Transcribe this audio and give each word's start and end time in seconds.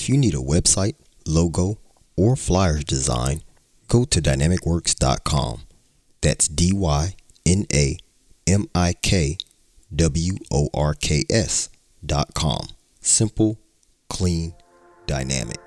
If 0.00 0.08
you 0.08 0.16
need 0.16 0.32
a 0.32 0.38
website, 0.38 0.94
logo, 1.26 1.78
or 2.16 2.34
flyers 2.34 2.84
design, 2.84 3.42
go 3.86 4.04
to 4.04 4.22
dynamikworks.com. 4.22 5.64
That's 6.22 6.48
D 6.48 6.72
Y 6.72 7.14
N 7.44 7.66
A 7.70 7.98
M 8.46 8.64
I 8.74 8.94
K 8.94 9.36
W 9.94 10.38
O 10.50 10.70
R 10.72 10.94
K 10.94 11.24
S 11.28 11.68
dot 12.04 12.32
com. 12.32 12.68
Simple, 13.02 13.58
clean, 14.08 14.54
dynamic. 15.06 15.60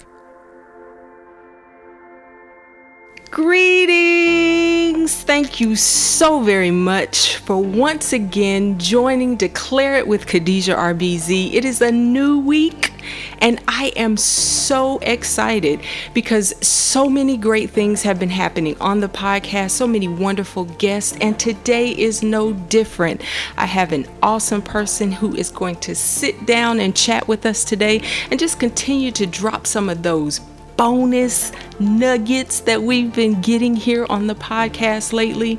Greetings! 3.29 5.13
Thank 5.13 5.61
you 5.61 5.75
so 5.75 6.41
very 6.41 6.71
much 6.71 7.37
for 7.37 7.61
once 7.61 8.13
again 8.13 8.79
joining 8.79 9.35
Declare 9.35 9.97
It 9.97 10.07
with 10.07 10.25
Khadijah 10.25 10.75
RBZ. 10.75 11.53
It 11.53 11.65
is 11.65 11.81
a 11.81 11.91
new 11.91 12.39
week 12.39 12.92
and 13.39 13.61
I 13.67 13.91
am 13.95 14.17
so 14.17 14.99
excited 14.99 15.79
because 16.13 16.53
so 16.65 17.09
many 17.09 17.37
great 17.37 17.69
things 17.69 18.03
have 18.03 18.19
been 18.19 18.29
happening 18.29 18.77
on 18.79 18.99
the 18.99 19.09
podcast, 19.09 19.71
so 19.71 19.87
many 19.87 20.07
wonderful 20.07 20.65
guests, 20.65 21.17
and 21.21 21.39
today 21.39 21.89
is 21.89 22.23
no 22.23 22.53
different. 22.53 23.21
I 23.57 23.65
have 23.65 23.91
an 23.91 24.07
awesome 24.21 24.61
person 24.61 25.11
who 25.11 25.35
is 25.35 25.49
going 25.49 25.75
to 25.77 25.95
sit 25.95 26.45
down 26.45 26.79
and 26.79 26.95
chat 26.95 27.27
with 27.27 27.45
us 27.45 27.63
today 27.63 28.01
and 28.31 28.39
just 28.39 28.59
continue 28.59 29.11
to 29.11 29.25
drop 29.25 29.67
some 29.67 29.89
of 29.89 30.03
those 30.03 30.39
bonus 30.83 31.53
nuggets 31.79 32.59
that 32.59 32.83
we've 32.83 33.13
been 33.15 33.39
getting 33.39 33.73
here 33.73 34.05
on 34.09 34.27
the 34.27 34.35
podcast 34.35 35.13
lately. 35.13 35.57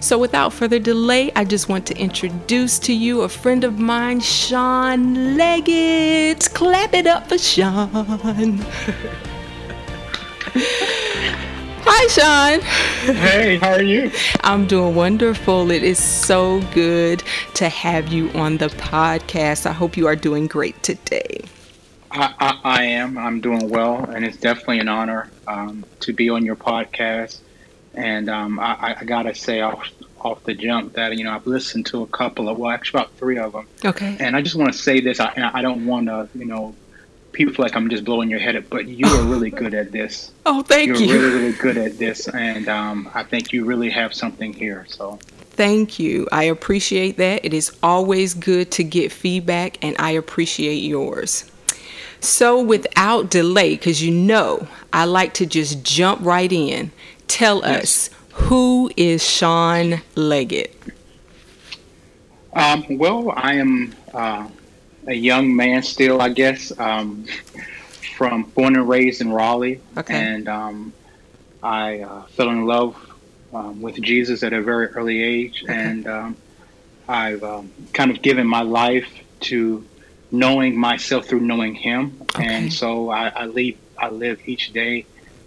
So, 0.00 0.18
without 0.18 0.52
further 0.52 0.78
delay, 0.78 1.32
I 1.34 1.46
just 1.46 1.70
want 1.70 1.86
to 1.86 1.96
introduce 1.96 2.78
to 2.80 2.92
you 2.92 3.22
a 3.22 3.28
friend 3.30 3.64
of 3.64 3.78
mine, 3.78 4.20
Sean 4.20 5.34
Leggett. 5.38 6.50
Clap 6.52 6.92
it 6.92 7.06
up 7.06 7.26
for 7.26 7.38
Sean. 7.38 7.88
Hi, 11.88 12.06
Sean. 12.08 12.60
Hey, 13.16 13.56
how 13.56 13.72
are 13.72 13.82
you? 13.82 14.10
I'm 14.42 14.66
doing 14.66 14.94
wonderful. 14.94 15.70
It 15.70 15.84
is 15.84 15.98
so 15.98 16.60
good 16.74 17.22
to 17.54 17.70
have 17.70 18.08
you 18.08 18.28
on 18.32 18.58
the 18.58 18.68
podcast. 18.68 19.64
I 19.64 19.72
hope 19.72 19.96
you 19.96 20.06
are 20.06 20.16
doing 20.16 20.46
great 20.46 20.82
today. 20.82 21.45
I, 22.10 22.34
I, 22.38 22.60
I, 22.64 22.82
am. 22.84 23.18
I'm 23.18 23.40
doing 23.40 23.68
well, 23.68 24.04
and 24.04 24.24
it's 24.24 24.36
definitely 24.36 24.80
an 24.80 24.88
honor 24.88 25.30
um, 25.46 25.84
to 26.00 26.12
be 26.12 26.30
on 26.30 26.44
your 26.44 26.56
podcast. 26.56 27.38
And 27.94 28.28
um, 28.28 28.58
I, 28.58 28.96
I, 29.00 29.04
gotta 29.04 29.34
say 29.34 29.60
off 29.60 29.88
off 30.20 30.42
the 30.44 30.54
jump 30.54 30.94
that 30.94 31.16
you 31.16 31.24
know 31.24 31.32
I've 31.32 31.46
listened 31.46 31.86
to 31.86 32.02
a 32.02 32.06
couple 32.06 32.48
of 32.48 32.58
well, 32.58 32.70
actually 32.70 33.00
about 33.00 33.12
three 33.14 33.38
of 33.38 33.52
them. 33.52 33.66
Okay. 33.84 34.16
And 34.20 34.36
I 34.36 34.42
just 34.42 34.56
want 34.56 34.72
to 34.72 34.78
say 34.78 35.00
this. 35.00 35.18
I, 35.18 35.50
I 35.54 35.62
don't 35.62 35.86
want 35.86 36.06
to 36.06 36.28
you 36.34 36.44
know 36.44 36.74
people 37.32 37.54
feel 37.54 37.64
like 37.64 37.76
I'm 37.76 37.88
just 37.88 38.04
blowing 38.04 38.30
your 38.30 38.38
head 38.38 38.56
up, 38.56 38.64
but 38.68 38.86
you 38.86 39.06
are 39.06 39.22
really 39.24 39.50
good 39.50 39.74
at 39.74 39.92
this. 39.92 40.32
Oh, 40.48 40.62
thank 40.62 40.86
You're 40.86 40.96
you. 40.98 41.06
You're 41.06 41.18
really 41.22 41.34
really 41.40 41.52
good 41.58 41.76
at 41.76 41.98
this, 41.98 42.28
and 42.28 42.68
um, 42.68 43.10
I 43.14 43.24
think 43.24 43.52
you 43.52 43.64
really 43.64 43.90
have 43.90 44.14
something 44.14 44.52
here. 44.52 44.86
So. 44.88 45.18
Thank 45.56 45.98
you. 45.98 46.28
I 46.30 46.44
appreciate 46.44 47.16
that. 47.16 47.44
It 47.44 47.52
is 47.52 47.76
always 47.82 48.32
good 48.34 48.70
to 48.72 48.84
get 48.84 49.10
feedback, 49.10 49.82
and 49.82 49.96
I 49.98 50.12
appreciate 50.12 50.84
yours. 50.84 51.50
So, 52.26 52.60
without 52.60 53.30
delay, 53.30 53.76
because 53.76 54.02
you 54.02 54.10
know 54.10 54.66
I 54.92 55.04
like 55.04 55.32
to 55.34 55.46
just 55.46 55.84
jump 55.84 56.20
right 56.24 56.50
in, 56.50 56.90
tell 57.28 57.60
yes. 57.60 58.08
us 58.10 58.10
who 58.32 58.90
is 58.96 59.24
Sean 59.24 60.02
Leggett? 60.16 60.74
Um, 62.52 62.84
well, 62.98 63.30
I 63.30 63.54
am 63.54 63.94
uh, 64.12 64.48
a 65.06 65.14
young 65.14 65.54
man 65.54 65.84
still, 65.84 66.20
I 66.20 66.30
guess, 66.30 66.76
um, 66.80 67.26
from 68.16 68.42
born 68.56 68.74
and 68.74 68.88
raised 68.88 69.20
in 69.20 69.30
Raleigh. 69.30 69.80
Okay. 69.96 70.16
And 70.16 70.48
um, 70.48 70.92
I 71.62 72.00
uh, 72.00 72.22
fell 72.22 72.50
in 72.50 72.66
love 72.66 72.96
um, 73.54 73.80
with 73.80 74.02
Jesus 74.02 74.42
at 74.42 74.52
a 74.52 74.60
very 74.60 74.88
early 74.88 75.22
age. 75.22 75.62
Okay. 75.62 75.72
And 75.72 76.08
um, 76.08 76.36
I've 77.08 77.44
um, 77.44 77.70
kind 77.92 78.10
of 78.10 78.20
given 78.20 78.48
my 78.48 78.62
life 78.62 79.08
to 79.42 79.84
knowing 80.30 80.76
myself 80.78 81.26
through 81.26 81.40
knowing 81.40 81.74
Him, 81.74 82.16
okay. 82.22 82.44
and 82.44 82.72
so 82.72 83.10
I, 83.10 83.28
I 83.28 83.46
live 83.46 83.76
I 83.98 84.10
live 84.10 84.40
each 84.46 84.72
day, 84.72 85.06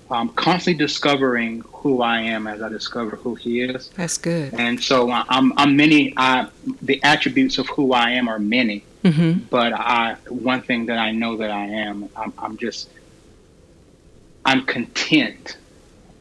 um, 0.09 0.29
constantly 0.29 0.83
discovering 0.83 1.61
who 1.67 2.01
I 2.01 2.21
am 2.21 2.47
as 2.47 2.61
I 2.61 2.69
discover 2.69 3.15
who 3.15 3.35
He 3.35 3.61
is. 3.61 3.89
That's 3.89 4.17
good. 4.17 4.53
And 4.53 4.81
so 4.81 5.11
I'm 5.11 5.53
I'm 5.57 5.75
many. 5.75 6.13
I, 6.17 6.47
the 6.81 7.01
attributes 7.03 7.57
of 7.57 7.67
who 7.67 7.93
I 7.93 8.11
am 8.11 8.27
are 8.27 8.39
many, 8.39 8.83
mm-hmm. 9.03 9.45
but 9.49 9.73
I 9.73 10.15
one 10.29 10.61
thing 10.61 10.87
that 10.87 10.97
I 10.97 11.11
know 11.11 11.37
that 11.37 11.51
I 11.51 11.65
am, 11.65 12.09
I'm, 12.15 12.33
I'm 12.37 12.57
just 12.57 12.89
I'm 14.45 14.65
content 14.65 15.57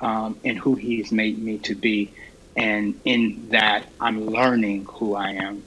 um, 0.01 0.39
in 0.45 0.57
who 0.57 0.75
He's 0.75 1.11
made 1.13 1.39
me 1.39 1.59
to 1.59 1.75
be, 1.75 2.13
and 2.57 2.99
in 3.05 3.49
that 3.51 3.87
I'm 4.01 4.27
learning 4.27 4.87
who 4.87 5.15
I 5.15 5.31
am. 5.31 5.63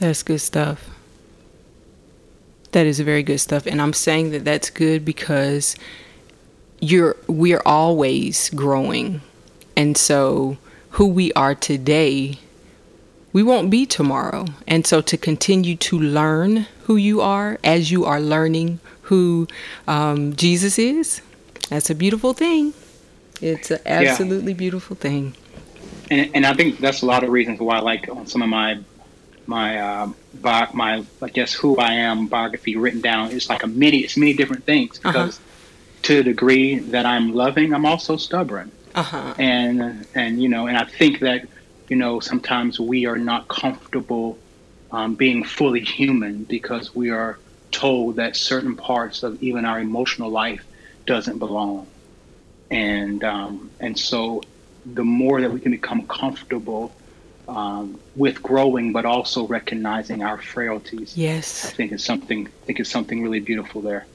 That's 0.00 0.22
good 0.22 0.40
stuff. 0.40 0.93
That 2.74 2.86
is 2.86 2.98
very 2.98 3.22
good 3.22 3.38
stuff. 3.38 3.66
And 3.66 3.80
I'm 3.80 3.92
saying 3.92 4.32
that 4.32 4.44
that's 4.44 4.68
good 4.68 5.04
because 5.04 5.76
you're 6.80 7.16
we're 7.28 7.62
always 7.64 8.50
growing. 8.50 9.20
And 9.76 9.96
so 9.96 10.56
who 10.90 11.06
we 11.06 11.32
are 11.34 11.54
today, 11.54 12.40
we 13.32 13.44
won't 13.44 13.70
be 13.70 13.86
tomorrow. 13.86 14.46
And 14.66 14.84
so 14.84 15.00
to 15.02 15.16
continue 15.16 15.76
to 15.76 15.98
learn 16.00 16.66
who 16.86 16.96
you 16.96 17.20
are 17.20 17.60
as 17.62 17.92
you 17.92 18.04
are 18.04 18.20
learning 18.20 18.80
who 19.02 19.46
um, 19.86 20.34
Jesus 20.34 20.76
is, 20.76 21.20
that's 21.68 21.90
a 21.90 21.94
beautiful 21.94 22.32
thing. 22.32 22.74
It's 23.40 23.70
an 23.70 23.82
absolutely 23.86 24.50
yeah. 24.50 24.58
beautiful 24.58 24.96
thing. 24.96 25.36
And, 26.10 26.28
and 26.34 26.44
I 26.44 26.54
think 26.54 26.80
that's 26.80 27.02
a 27.02 27.06
lot 27.06 27.22
of 27.22 27.30
reasons 27.30 27.60
why, 27.60 27.76
I 27.76 27.80
like 27.80 28.08
on 28.08 28.26
some 28.26 28.42
of 28.42 28.48
my 28.48 28.80
my 29.46 29.78
uh, 29.78 30.08
bi- 30.40 30.68
my 30.72 31.04
I 31.22 31.28
guess 31.28 31.52
who 31.52 31.76
I 31.78 31.92
am 31.94 32.26
biography 32.26 32.76
written 32.76 33.00
down. 33.00 33.30
It's 33.30 33.48
like 33.48 33.62
a 33.62 33.66
many 33.66 33.98
it's 33.98 34.16
many 34.16 34.32
different 34.34 34.64
things 34.64 35.00
Uh-huh. 35.04 35.12
because 35.12 35.40
to 36.02 36.16
the 36.16 36.22
degree 36.22 36.78
that 36.78 37.06
I'm 37.06 37.32
loving, 37.34 37.72
I'm 37.74 37.86
also 37.86 38.16
stubborn. 38.16 38.70
Uh-huh. 38.94 39.34
And 39.38 40.06
and 40.14 40.42
you 40.42 40.48
know, 40.48 40.66
and 40.66 40.76
I 40.76 40.84
think 40.84 41.20
that 41.20 41.46
you 41.88 41.96
know 41.96 42.20
sometimes 42.20 42.78
we 42.80 43.06
are 43.06 43.16
not 43.18 43.48
comfortable 43.48 44.38
um, 44.92 45.14
being 45.14 45.44
fully 45.44 45.80
human 45.80 46.44
because 46.44 46.94
we 46.94 47.10
are 47.10 47.38
told 47.70 48.16
that 48.16 48.36
certain 48.36 48.76
parts 48.76 49.22
of 49.24 49.42
even 49.42 49.64
our 49.64 49.80
emotional 49.80 50.30
life 50.30 50.64
doesn't 51.06 51.38
belong. 51.38 51.86
And 52.70 53.22
um, 53.24 53.70
and 53.80 53.98
so 53.98 54.42
the 54.86 55.04
more 55.04 55.40
that 55.40 55.50
we 55.52 55.60
can 55.60 55.72
become 55.72 56.06
comfortable 56.06 56.92
um, 57.48 58.00
with 58.16 58.42
growing, 58.42 58.92
but 58.92 59.04
also 59.04 59.46
recognizing 59.46 60.22
our 60.22 60.40
frailties. 60.40 61.16
Yes, 61.16 61.66
I 61.66 61.70
think 61.70 61.92
it's 61.92 62.04
something. 62.04 62.46
I 62.46 62.66
think 62.66 62.80
it's 62.80 62.90
something 62.90 63.22
really 63.22 63.40
beautiful 63.40 63.80
there. 63.80 64.06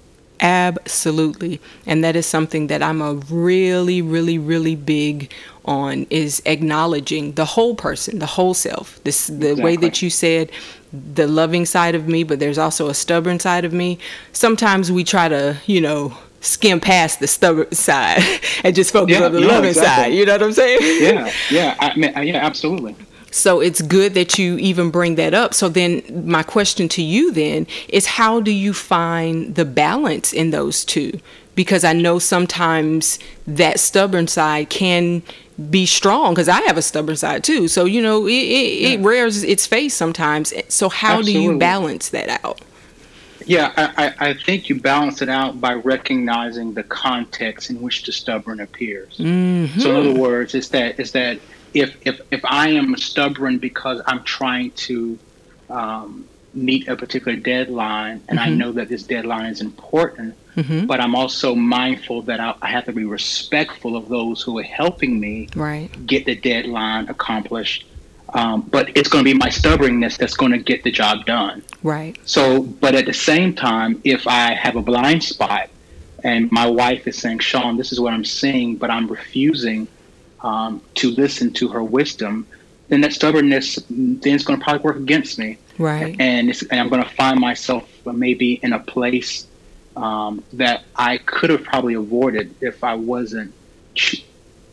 Absolutely, 0.41 1.59
and 1.85 2.03
that 2.03 2.15
is 2.15 2.25
something 2.25 2.67
that 2.67 2.81
I'm 2.81 3.01
a 3.01 3.15
really, 3.15 4.01
really, 4.01 4.37
really 4.37 4.75
big 4.75 5.31
on 5.65 6.07
is 6.09 6.41
acknowledging 6.45 7.33
the 7.33 7.45
whole 7.45 7.75
person, 7.75 8.19
the 8.19 8.25
whole 8.25 8.53
self. 8.53 9.03
This 9.03 9.27
the 9.27 9.51
exactly. 9.51 9.63
way 9.63 9.75
that 9.77 10.01
you 10.01 10.09
said 10.09 10.51
the 10.91 11.27
loving 11.27 11.65
side 11.65 11.93
of 11.95 12.07
me, 12.07 12.23
but 12.23 12.39
there's 12.39 12.57
also 12.57 12.89
a 12.89 12.93
stubborn 12.93 13.39
side 13.39 13.65
of 13.65 13.73
me. 13.73 13.99
Sometimes 14.31 14.91
we 14.91 15.03
try 15.03 15.27
to, 15.27 15.57
you 15.65 15.81
know, 15.81 16.17
skim 16.41 16.79
past 16.79 17.19
the 17.19 17.27
stubborn 17.27 17.71
side 17.73 18.23
and 18.63 18.75
just 18.75 18.91
focus 18.91 19.19
yeah, 19.19 19.25
on 19.25 19.33
the 19.33 19.41
no, 19.41 19.47
loving 19.47 19.69
exactly. 19.69 20.03
side. 20.03 20.13
You 20.17 20.25
know 20.25 20.33
what 20.33 20.43
I'm 20.43 20.53
saying? 20.53 20.79
Yeah, 21.01 21.31
yeah, 21.51 21.75
I 21.79 21.95
mean, 21.95 22.27
yeah, 22.27 22.45
absolutely. 22.45 22.95
So 23.31 23.59
it's 23.59 23.81
good 23.81 24.13
that 24.15 24.37
you 24.37 24.57
even 24.57 24.89
bring 24.89 25.15
that 25.15 25.33
up. 25.33 25.53
So 25.53 25.69
then 25.69 26.01
my 26.25 26.43
question 26.43 26.87
to 26.89 27.01
you 27.01 27.31
then 27.31 27.67
is 27.87 28.05
how 28.05 28.39
do 28.39 28.51
you 28.51 28.73
find 28.73 29.55
the 29.55 29.65
balance 29.65 30.33
in 30.33 30.51
those 30.51 30.83
two? 30.83 31.19
Because 31.55 31.83
I 31.83 31.93
know 31.93 32.19
sometimes 32.19 33.19
that 33.45 33.79
stubborn 33.79 34.27
side 34.27 34.69
can 34.69 35.23
be 35.69 35.85
strong 35.85 36.33
because 36.33 36.47
I 36.47 36.61
have 36.61 36.77
a 36.77 36.81
stubborn 36.81 37.17
side 37.17 37.43
too. 37.43 37.67
So 37.67 37.85
you 37.85 38.01
know 38.01 38.25
it, 38.27 38.31
it, 38.31 38.81
yeah. 38.81 38.89
it 38.89 38.99
rears 39.01 39.43
its 39.43 39.65
face 39.67 39.93
sometimes. 39.93 40.53
So 40.69 40.87
how 40.89 41.19
Absolutely. 41.19 41.33
do 41.33 41.41
you 41.41 41.59
balance 41.59 42.09
that 42.09 42.43
out? 42.43 42.61
Yeah, 43.45 43.73
I, 43.75 44.13
I 44.19 44.33
think 44.35 44.69
you 44.69 44.79
balance 44.79 45.21
it 45.21 45.29
out 45.29 45.59
by 45.59 45.73
recognizing 45.73 46.73
the 46.73 46.83
context 46.83 47.71
in 47.71 47.81
which 47.81 48.03
the 48.03 48.11
stubborn 48.11 48.59
appears. 48.59 49.17
Mm-hmm. 49.17 49.79
So 49.79 49.89
in 49.89 49.95
other 49.95 50.19
words, 50.19 50.53
it's 50.53 50.69
that 50.69 50.99
it's 50.99 51.11
that 51.11 51.39
if 51.73 51.95
if 52.05 52.21
if 52.31 52.41
I 52.45 52.69
am 52.69 52.95
stubborn 52.97 53.57
because 53.57 54.01
I'm 54.07 54.23
trying 54.23 54.71
to 54.87 55.17
um, 55.69 56.25
meet 56.53 56.87
a 56.87 56.95
particular 56.95 57.37
deadline, 57.37 58.21
and 58.27 58.39
Mm-hmm. 58.39 58.53
I 58.53 58.55
know 58.55 58.71
that 58.71 58.89
this 58.89 59.03
deadline 59.03 59.45
is 59.51 59.61
important, 59.61 60.33
Mhm. 60.57 60.87
but 60.87 60.99
I'm 60.99 61.13
also 61.15 61.53
mindful 61.53 62.23
that 62.23 62.39
I, 62.39 62.55
I 62.61 62.67
have 62.69 62.85
to 62.85 62.91
be 62.91 63.05
respectful 63.05 63.95
of 63.95 64.09
those 64.09 64.41
who 64.41 64.57
are 64.57 64.63
helping 64.63 65.19
me 65.19 65.47
Right. 65.55 65.89
get 66.07 66.25
the 66.25 66.35
deadline 66.35 67.07
accomplished. 67.07 67.85
Um, 68.33 68.61
but 68.69 68.91
it's 68.95 69.09
going 69.09 69.23
to 69.25 69.31
be 69.31 69.37
my 69.37 69.49
stubbornness 69.49 70.17
that's 70.17 70.35
going 70.35 70.51
to 70.51 70.57
get 70.59 70.83
the 70.83 70.91
job 70.91 71.25
done. 71.25 71.63
Right. 71.83 72.15
So, 72.25 72.61
but 72.63 72.93
at 72.95 73.05
the 73.07 73.13
same 73.13 73.53
time, 73.55 74.01
if 74.03 74.27
I 74.27 74.53
have 74.53 74.75
a 74.75 74.81
blind 74.83 75.23
spot 75.23 75.69
and 76.23 76.51
my 76.51 76.67
wife 76.67 77.07
is 77.07 77.17
saying, 77.17 77.39
Sean, 77.39 77.77
this 77.77 77.91
is 77.91 77.99
what 77.99 78.13
I'm 78.13 78.25
seeing, 78.25 78.75
but 78.75 78.89
I'm 78.91 79.07
refusing 79.07 79.87
um, 80.41 80.81
to 80.95 81.11
listen 81.11 81.53
to 81.53 81.67
her 81.69 81.83
wisdom, 81.83 82.47
then 82.87 83.01
that 83.01 83.13
stubbornness 83.13 83.75
then 83.89 84.19
it's 84.23 84.43
going 84.43 84.59
to 84.59 84.63
probably 84.63 84.83
work 84.83 84.97
against 84.97 85.37
me. 85.37 85.57
Right. 85.77 86.15
And, 86.19 86.49
and 86.71 86.79
I'm 86.79 86.89
going 86.89 87.03
to 87.03 87.09
find 87.09 87.39
myself 87.39 87.89
maybe 88.05 88.53
in 88.53 88.73
a 88.73 88.79
place 88.79 89.47
um, 89.95 90.43
that 90.53 90.83
I 90.95 91.17
could 91.17 91.49
have 91.49 91.63
probably 91.63 91.93
avoided 91.93 92.55
if 92.61 92.83
I 92.83 92.95
wasn't, 92.95 93.53
ch- 93.95 94.25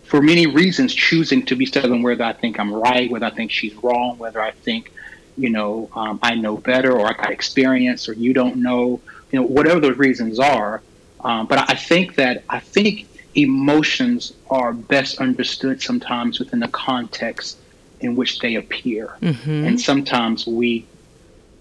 for 0.04 0.22
many 0.22 0.46
reasons, 0.46 0.94
choosing 0.94 1.44
to 1.46 1.56
be 1.56 1.66
stubborn, 1.66 2.02
whether 2.02 2.24
I 2.24 2.32
think 2.32 2.58
I'm 2.58 2.72
right, 2.72 3.10
whether 3.10 3.26
I 3.26 3.30
think 3.30 3.50
she's 3.50 3.74
wrong, 3.76 4.18
whether 4.18 4.40
I 4.40 4.52
think, 4.52 4.92
you 5.36 5.50
know, 5.50 5.90
um, 5.94 6.18
I 6.22 6.34
know 6.34 6.56
better 6.56 6.92
or 6.92 7.06
I 7.06 7.12
got 7.12 7.30
experience 7.30 8.08
or 8.08 8.12
you 8.12 8.32
don't 8.32 8.56
know, 8.56 9.00
you 9.30 9.40
know, 9.40 9.46
whatever 9.46 9.80
those 9.80 9.98
reasons 9.98 10.38
are. 10.38 10.80
Um, 11.20 11.46
but 11.46 11.68
I 11.70 11.74
think 11.74 12.14
that 12.16 12.44
I 12.48 12.60
think 12.60 13.08
emotions 13.36 14.32
are 14.50 14.72
best 14.72 15.18
understood 15.18 15.82
sometimes 15.82 16.38
within 16.38 16.60
the 16.60 16.68
context 16.68 17.58
in 18.00 18.16
which 18.16 18.38
they 18.40 18.54
appear, 18.56 19.16
Mm-hmm. 19.22 19.64
and 19.66 19.80
sometimes 19.80 20.46
we 20.46 20.84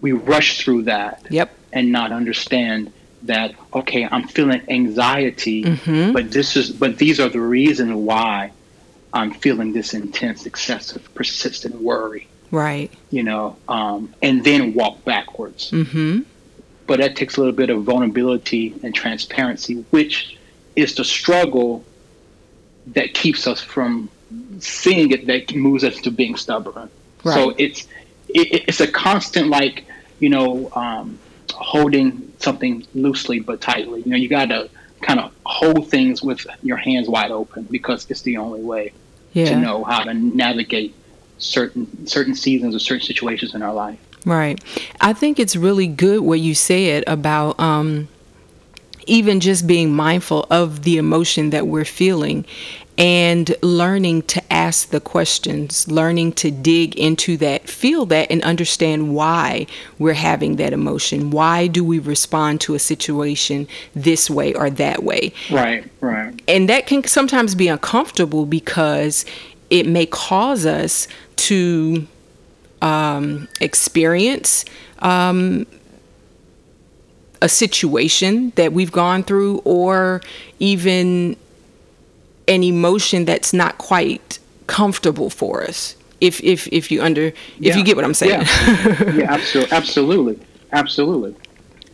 we 0.02 0.12
rush 0.12 0.62
through 0.62 0.84
that 0.84 1.22
Yep. 1.30 1.50
and 1.74 1.92
not 1.92 2.12
understand 2.12 2.92
that 3.24 3.54
okay, 3.74 4.08
I'm 4.12 4.28
feeling 4.28 4.62
anxiety, 4.70 5.64
Mhm. 5.64 6.14
but 6.14 6.32
this 6.32 6.56
is 6.56 6.70
but 6.72 6.98
these 6.98 7.20
are 7.20 7.30
the 7.30 7.40
reasons 7.42 7.94
why 7.94 8.52
I'm 9.14 9.32
feeling 9.32 9.72
this 9.74 9.94
intense, 9.94 10.46
excessive, 10.46 11.02
persistent 11.16 11.76
worry. 11.82 12.28
Right. 12.52 12.92
You 13.12 13.24
know, 13.24 13.56
um, 13.70 14.14
and 14.22 14.44
then 14.44 14.74
walk 14.74 15.04
backwards 15.06 15.72
Mm-hmm. 15.72 16.20
but 16.88 17.00
that 17.00 17.16
takes 17.16 17.38
a 17.38 17.40
little 17.40 17.56
bit 17.64 17.70
of 17.72 17.84
vulnerability 17.84 18.74
and 18.84 18.94
transparency, 18.94 19.74
which 19.90 20.38
is 20.76 20.96
the 20.96 21.04
struggle 21.04 21.84
that 22.88 23.14
keeps 23.14 23.48
us 23.48 23.62
from 23.62 24.10
seeing 24.60 25.12
it 25.12 25.28
that 25.28 25.56
moves 25.56 25.84
us 25.84 26.00
to 26.02 26.12
being 26.12 26.36
stubborn. 26.36 26.90
Right. 27.24 27.34
So 27.34 27.54
it's 27.58 27.88
it, 28.30 28.66
it's 28.68 28.82
a 28.82 28.88
constant 28.88 29.50
like 29.50 29.86
you 30.20 30.30
know 30.30 30.70
um, 30.74 31.20
holding 31.54 32.34
something 32.40 32.86
loosely 32.94 33.40
but 33.40 33.62
tightly. 33.62 34.02
You 34.02 34.12
know, 34.12 34.18
you 34.18 34.28
got 34.28 34.50
to 34.50 34.70
kind 35.02 35.20
of 35.20 35.32
hold 35.46 35.90
things 35.90 36.22
with 36.24 36.46
your 36.64 36.78
hands 36.78 37.08
wide 37.08 37.32
open 37.32 37.64
because 37.64 38.10
it's 38.10 38.22
the 38.22 38.38
only 38.38 38.62
way 38.62 38.92
Yeah. 39.34 39.46
to 39.50 39.60
know 39.60 39.84
how 39.84 40.04
to 40.04 40.14
navigate 40.14 40.94
certain 41.38 42.08
certain 42.08 42.36
seasons 42.36 42.76
or 42.76 42.80
certain 42.80 43.06
situations 43.06 43.54
in 43.56 43.62
our 43.62 43.74
life. 43.74 44.00
Right. 44.26 44.60
I 45.02 45.14
think 45.14 45.40
it's 45.40 45.56
really 45.56 45.88
good 45.88 46.22
what 46.22 46.40
you 46.40 46.56
said 46.56 47.04
about 47.06 47.60
um, 47.60 48.08
even 49.06 49.40
just 49.40 49.68
being 49.68 49.94
mindful 49.94 50.48
of 50.50 50.84
the 50.84 50.98
emotion 50.98 51.52
that 51.52 51.68
we're 51.68 51.86
feeling 51.86 52.46
and 52.98 53.54
learning 53.62 54.22
to 54.24 54.54
ask 54.54 54.90
the 54.90 55.02
questions, 55.02 55.88
learning 55.90 56.32
to 56.32 56.50
dig 56.50 56.96
into 56.96 57.36
that, 57.38 57.68
feel 57.68 58.06
that, 58.06 58.32
and 58.32 58.42
understand 58.44 59.14
why 59.14 59.68
we're 60.00 60.14
having 60.14 60.56
that 60.56 60.72
emotion. 60.72 61.30
Why 61.30 61.68
do 61.68 61.84
we 61.84 62.00
respond 62.00 62.62
to 62.62 62.74
a 62.74 62.80
situation 62.80 63.68
this 63.94 64.30
way 64.30 64.54
or 64.54 64.70
that 64.70 65.04
way? 65.04 65.34
Right, 65.52 65.90
right. 66.00 66.42
and 66.48 66.70
that 66.70 66.88
can 66.88 67.04
sometimes 67.04 67.54
be 67.54 67.68
uncomfortable 67.68 68.46
because 68.46 69.26
it 69.70 69.88
may 69.88 70.06
cause 70.06 70.66
us 70.66 71.08
to 71.36 72.08
um, 72.82 73.48
experience 73.60 74.64
um, 75.00 75.66
a 77.46 77.50
situation 77.50 78.52
that 78.56 78.74
we've 78.74 78.92
gone 78.92 79.22
through 79.24 79.62
or 79.66 80.20
even 80.60 81.36
an 82.48 82.64
emotion 82.64 83.26
that's 83.26 83.54
not 83.54 83.78
quite 83.78 84.40
comfortable 84.66 85.30
for 85.30 85.64
us 85.64 85.96
if 86.22 86.44
if 86.44 86.68
if 86.72 86.90
you 86.92 87.04
under 87.04 87.26
if 87.28 87.36
Yeah. 87.60 87.78
you 87.78 87.84
get 87.84 87.96
what 87.96 88.04
i'm 88.06 88.16
saying 88.16 88.42
Yeah, 88.42 89.14
yeah 89.20 89.32
absolutely, 89.38 89.72
absolutely, 89.78 90.40
absolutely. 90.72 91.36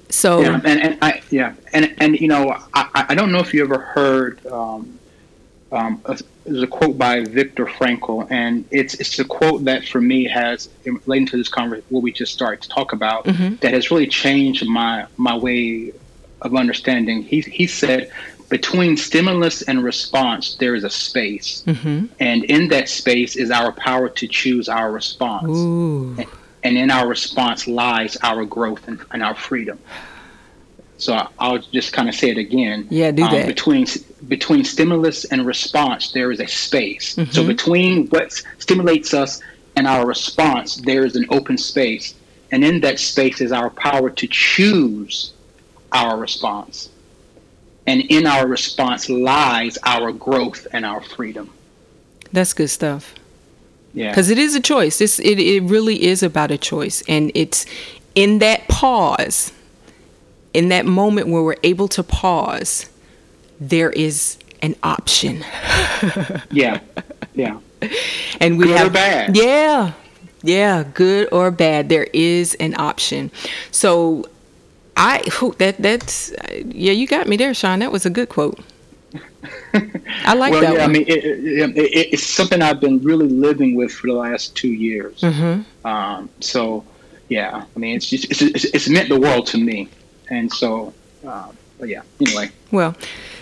so 0.09 0.39
Yeah, 0.42 0.62
and, 0.63 0.80
and 0.86 0.98
I 1.01 1.21
yeah, 1.31 1.53
and 1.74 1.94
and 2.00 2.12
you 2.19 2.30
know, 2.30 2.44
I, 2.74 3.06
I 3.12 3.13
don't 3.15 3.31
know 3.33 3.39
if 3.39 3.53
you 3.53 3.62
ever 3.63 3.80
heard. 3.95 4.33
Um, 4.45 5.00
um, 5.71 6.01
a, 6.06 6.19
there's 6.45 6.63
a 6.63 6.68
quote 6.68 6.97
by 6.97 7.21
Viktor 7.21 7.65
Frankl, 7.65 8.29
and 8.29 8.65
it's 8.71 8.95
it's 8.95 9.18
a 9.19 9.25
quote 9.25 9.63
that 9.65 9.88
for 9.88 10.01
me 10.01 10.25
has 10.25 10.69
relating 10.85 11.27
to 11.27 11.38
this 11.38 11.47
conversation 11.47 11.85
what 11.89 12.03
we 12.03 12.12
just 12.12 12.33
started 12.33 12.62
to 12.62 12.69
talk 12.69 12.94
about 12.94 13.25
mm-hmm. 13.25 13.56
that 13.57 13.73
has 13.73 13.91
really 13.91 14.07
changed 14.07 14.65
my 14.68 15.06
my 15.18 15.35
way 15.35 15.94
of 16.41 16.56
understanding. 16.56 17.23
He 17.23 17.41
he 17.41 17.68
said, 17.68 18.12
between 18.50 18.97
stimulus 18.97 19.62
and 19.62 19.83
response, 19.83 20.56
there 20.56 20.75
is 20.75 20.83
a 20.83 20.89
space, 20.89 21.63
mm-hmm. 21.65 22.07
and 22.19 22.44
in 22.45 22.67
that 22.69 22.89
space 22.89 23.35
is 23.35 23.50
our 23.50 23.71
power 23.71 24.09
to 24.09 24.27
choose 24.27 24.67
our 24.67 24.91
response 24.91 25.50
ooh, 25.50 26.17
and 26.63 26.77
in 26.77 26.91
our 26.91 27.07
response 27.07 27.67
lies 27.67 28.17
our 28.24 28.45
growth 28.45 28.88
and, 28.88 29.00
and 29.12 29.24
our 29.24 29.35
freedom. 29.35 29.79
So 30.97 31.27
I'll 31.39 31.57
just 31.57 31.94
kind 31.94 32.09
of 32.09 32.13
say 32.13 32.29
it 32.29 32.38
again. 32.38 32.88
Yeah, 32.91 33.09
do 33.09 33.24
um, 33.24 33.31
that. 33.31 33.47
Between 33.47 33.88
between 34.27 34.63
stimulus 34.63 35.25
and 35.25 35.45
response, 35.45 36.12
there 36.12 36.31
is 36.31 36.39
a 36.39 36.47
space. 36.47 37.15
Mm-hmm. 37.15 37.31
So 37.31 37.45
between 37.45 38.07
what 38.07 38.31
stimulates 38.59 39.13
us 39.13 39.41
and 39.75 39.88
our 39.88 40.06
response, 40.06 40.75
there 40.77 41.06
is 41.06 41.15
an 41.15 41.25
open 41.29 41.57
space, 41.57 42.13
and 42.51 42.63
in 42.63 42.81
that 42.81 43.00
space 43.00 43.41
is 43.41 43.51
our 43.51 43.69
power 43.69 44.09
to 44.09 44.27
choose 44.27 45.33
our 45.91 46.18
response. 46.18 46.89
And 47.88 48.01
in 48.01 48.27
our 48.27 48.47
response 48.47 49.09
lies 49.09 49.77
our 49.83 50.12
growth 50.12 50.67
and 50.71 50.85
our 50.85 51.01
freedom. 51.01 51.50
that's 52.31 52.53
good 52.53 52.69
stuff 52.69 53.15
Yeah. 53.94 54.12
because 54.12 54.29
it 54.29 54.38
is 54.38 54.56
a 54.56 54.62
choice 54.62 55.01
it's, 55.01 55.19
it, 55.19 55.38
it 55.39 55.63
really 55.63 56.03
is 56.03 56.24
about 56.24 56.50
a 56.51 56.57
choice 56.57 57.03
and 57.09 57.29
it's 57.35 57.65
in 58.15 58.39
that 58.39 58.67
pause 58.69 59.51
in 60.53 60.69
that 60.69 60.85
moment 60.85 61.27
where 61.27 61.41
we're 61.44 61.57
able 61.63 61.88
to 61.89 62.03
pause 62.03 62.85
there 63.61 63.91
is 63.91 64.37
an 64.61 64.75
option 64.83 65.37
Yeah. 66.51 66.79
Yeah. 67.33 67.59
and 68.41 68.57
we 68.57 68.65
Good 68.65 68.73
or 68.73 68.77
have 68.77 68.93
bad? 68.93 69.37
yeah 69.37 69.93
yeah 70.43 70.83
good 70.93 71.29
or 71.31 71.51
bad 71.51 71.87
there 71.89 72.07
is 72.13 72.55
an 72.55 72.75
option 72.79 73.31
so 73.71 74.25
i 74.97 75.21
that 75.59 75.77
that's 75.79 76.33
yeah 76.65 76.91
you 76.91 77.07
got 77.07 77.27
me 77.27 77.37
there 77.37 77.53
sean 77.53 77.79
that 77.79 77.91
was 77.91 78.05
a 78.05 78.09
good 78.09 78.27
quote 78.29 78.59
i 79.74 80.33
like 80.33 80.51
well, 80.51 80.62
that 80.62 80.74
yeah, 80.74 80.81
one 80.81 80.81
I 80.81 80.88
mean, 80.88 81.05
it, 81.07 81.24
it, 81.24 81.77
it, 81.77 82.13
it's 82.13 82.25
something 82.25 82.62
I've 82.62 82.79
been 82.79 83.00
really 83.03 83.27
living 83.27 83.75
with 83.75 83.91
for 83.91 84.07
the 84.07 84.13
last 84.13 84.55
two 84.55 84.71
years. 84.71 85.21
Mm-hmm. 85.21 85.86
Um, 85.88 86.29
so, 86.39 86.86
yeah, 87.29 87.65
I 87.75 87.79
mean, 87.79 87.95
it's 87.97 88.09
just 88.09 88.25
it's, 88.31 88.41
it's, 88.41 88.65
it's 88.65 88.89
meant 88.89 89.09
the 89.09 89.19
world 89.19 89.47
to 89.47 89.57
me, 89.57 89.89
and 90.29 90.51
so, 90.51 90.93
uh, 91.25 91.51
but 91.79 91.89
yeah. 91.89 92.03
Anyway, 92.21 92.51
Well, 92.71 92.95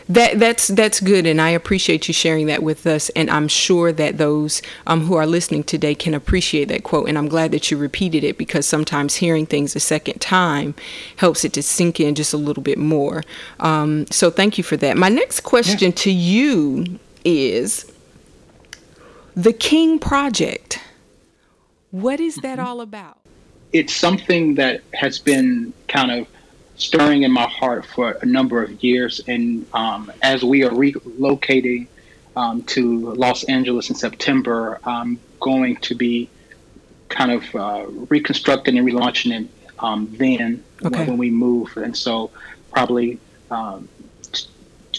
that 0.09 0.39
that's 0.39 0.67
that's 0.67 0.99
good, 0.99 1.25
and 1.25 1.39
I 1.39 1.49
appreciate 1.51 2.07
you 2.07 2.13
sharing 2.13 2.47
that 2.47 2.61
with 2.61 2.85
us. 2.85 3.09
And 3.09 3.29
I'm 3.29 3.47
sure 3.47 3.91
that 3.93 4.17
those 4.17 4.61
um, 4.87 5.01
who 5.01 5.15
are 5.15 5.25
listening 5.25 5.63
today 5.63 5.95
can 5.95 6.13
appreciate 6.13 6.65
that 6.65 6.83
quote. 6.83 7.07
And 7.07 7.17
I'm 7.17 7.27
glad 7.27 7.51
that 7.51 7.71
you 7.71 7.77
repeated 7.77 8.23
it 8.23 8.37
because 8.37 8.65
sometimes 8.65 9.15
hearing 9.15 9.45
things 9.45 9.75
a 9.75 9.79
second 9.79 10.19
time 10.19 10.75
helps 11.17 11.45
it 11.45 11.53
to 11.53 11.63
sink 11.63 11.99
in 11.99 12.15
just 12.15 12.33
a 12.33 12.37
little 12.37 12.63
bit 12.63 12.77
more. 12.77 13.23
Um, 13.59 14.05
so 14.09 14.29
thank 14.29 14.57
you 14.57 14.63
for 14.63 14.75
that. 14.77 14.97
My 14.97 15.09
next 15.09 15.41
question 15.41 15.91
to 15.93 16.11
you 16.11 16.99
is 17.23 17.91
the 19.35 19.53
King 19.53 19.99
Project. 19.99 20.81
What 21.91 22.19
is 22.19 22.35
that 22.37 22.59
all 22.59 22.81
about? 22.81 23.19
it's 23.73 23.93
something 23.95 24.55
that 24.55 24.81
has 24.93 25.19
been 25.19 25.73
kind 25.87 26.11
of 26.11 26.27
stirring 26.79 27.23
in 27.23 27.31
my 27.31 27.47
heart 27.47 27.85
for 27.85 28.17
a 28.21 28.25
number 28.25 28.63
of 28.63 28.83
years, 28.83 29.21
and 29.27 29.65
um, 29.73 30.11
as 30.21 30.43
we 30.43 30.63
are 30.63 30.71
relocating 30.71 31.87
um, 32.35 32.63
to 32.63 33.13
Los 33.13 33.43
Angeles 33.43 33.89
in 33.89 33.95
September, 33.95 34.79
I'm 34.85 35.19
going 35.39 35.75
to 35.77 35.93
be 35.95 36.29
kind 37.09 37.31
of 37.31 37.55
uh, 37.55 37.85
reconstructing 38.09 38.77
and 38.77 38.87
relaunching 38.87 39.41
it 39.41 39.47
um, 39.79 40.13
then 40.17 40.63
Okay. 40.85 41.05
when 41.05 41.17
we 41.17 41.29
move, 41.29 41.75
and 41.75 41.95
so 41.95 42.31
probably 42.71 43.19
um, 43.51 43.89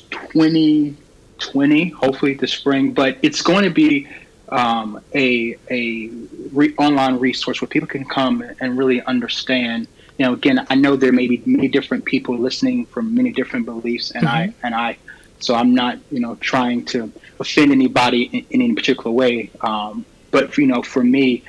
2020, 0.02 1.88
hopefully 1.88 2.34
this 2.34 2.52
spring. 2.52 2.92
But 2.92 3.16
it's 3.22 3.40
going 3.40 3.64
to 3.64 3.70
be 3.70 4.06
um, 4.50 5.00
a 5.14 5.56
a 5.70 6.10
re- 6.52 6.74
online 6.76 7.18
resource 7.18 7.62
where 7.62 7.68
people 7.68 7.88
can 7.88 8.04
come 8.04 8.44
and 8.60 8.76
really 8.76 9.00
understand. 9.02 9.88
You 10.20 10.26
know, 10.26 10.34
again, 10.34 10.66
I 10.68 10.74
know 10.74 10.96
there 10.96 11.12
may 11.12 11.26
be 11.26 11.42
many 11.46 11.66
different 11.66 12.04
people 12.04 12.36
listening 12.36 12.84
from 12.84 13.14
many 13.14 13.32
different 13.32 13.64
beliefs, 13.64 14.10
and 14.10 14.28
I 14.28 14.52
and 14.62 14.74
I, 14.74 14.98
so 15.38 15.54
I'm 15.54 15.74
not 15.74 15.96
you 16.10 16.20
know 16.20 16.34
trying 16.34 16.84
to 16.92 17.10
offend 17.38 17.72
anybody 17.72 18.24
in, 18.24 18.44
in 18.50 18.60
any 18.60 18.74
particular 18.74 19.12
way. 19.12 19.48
Um, 19.62 20.04
but 20.30 20.58
you 20.58 20.66
know, 20.66 20.82
for 20.82 21.02
me, 21.02 21.42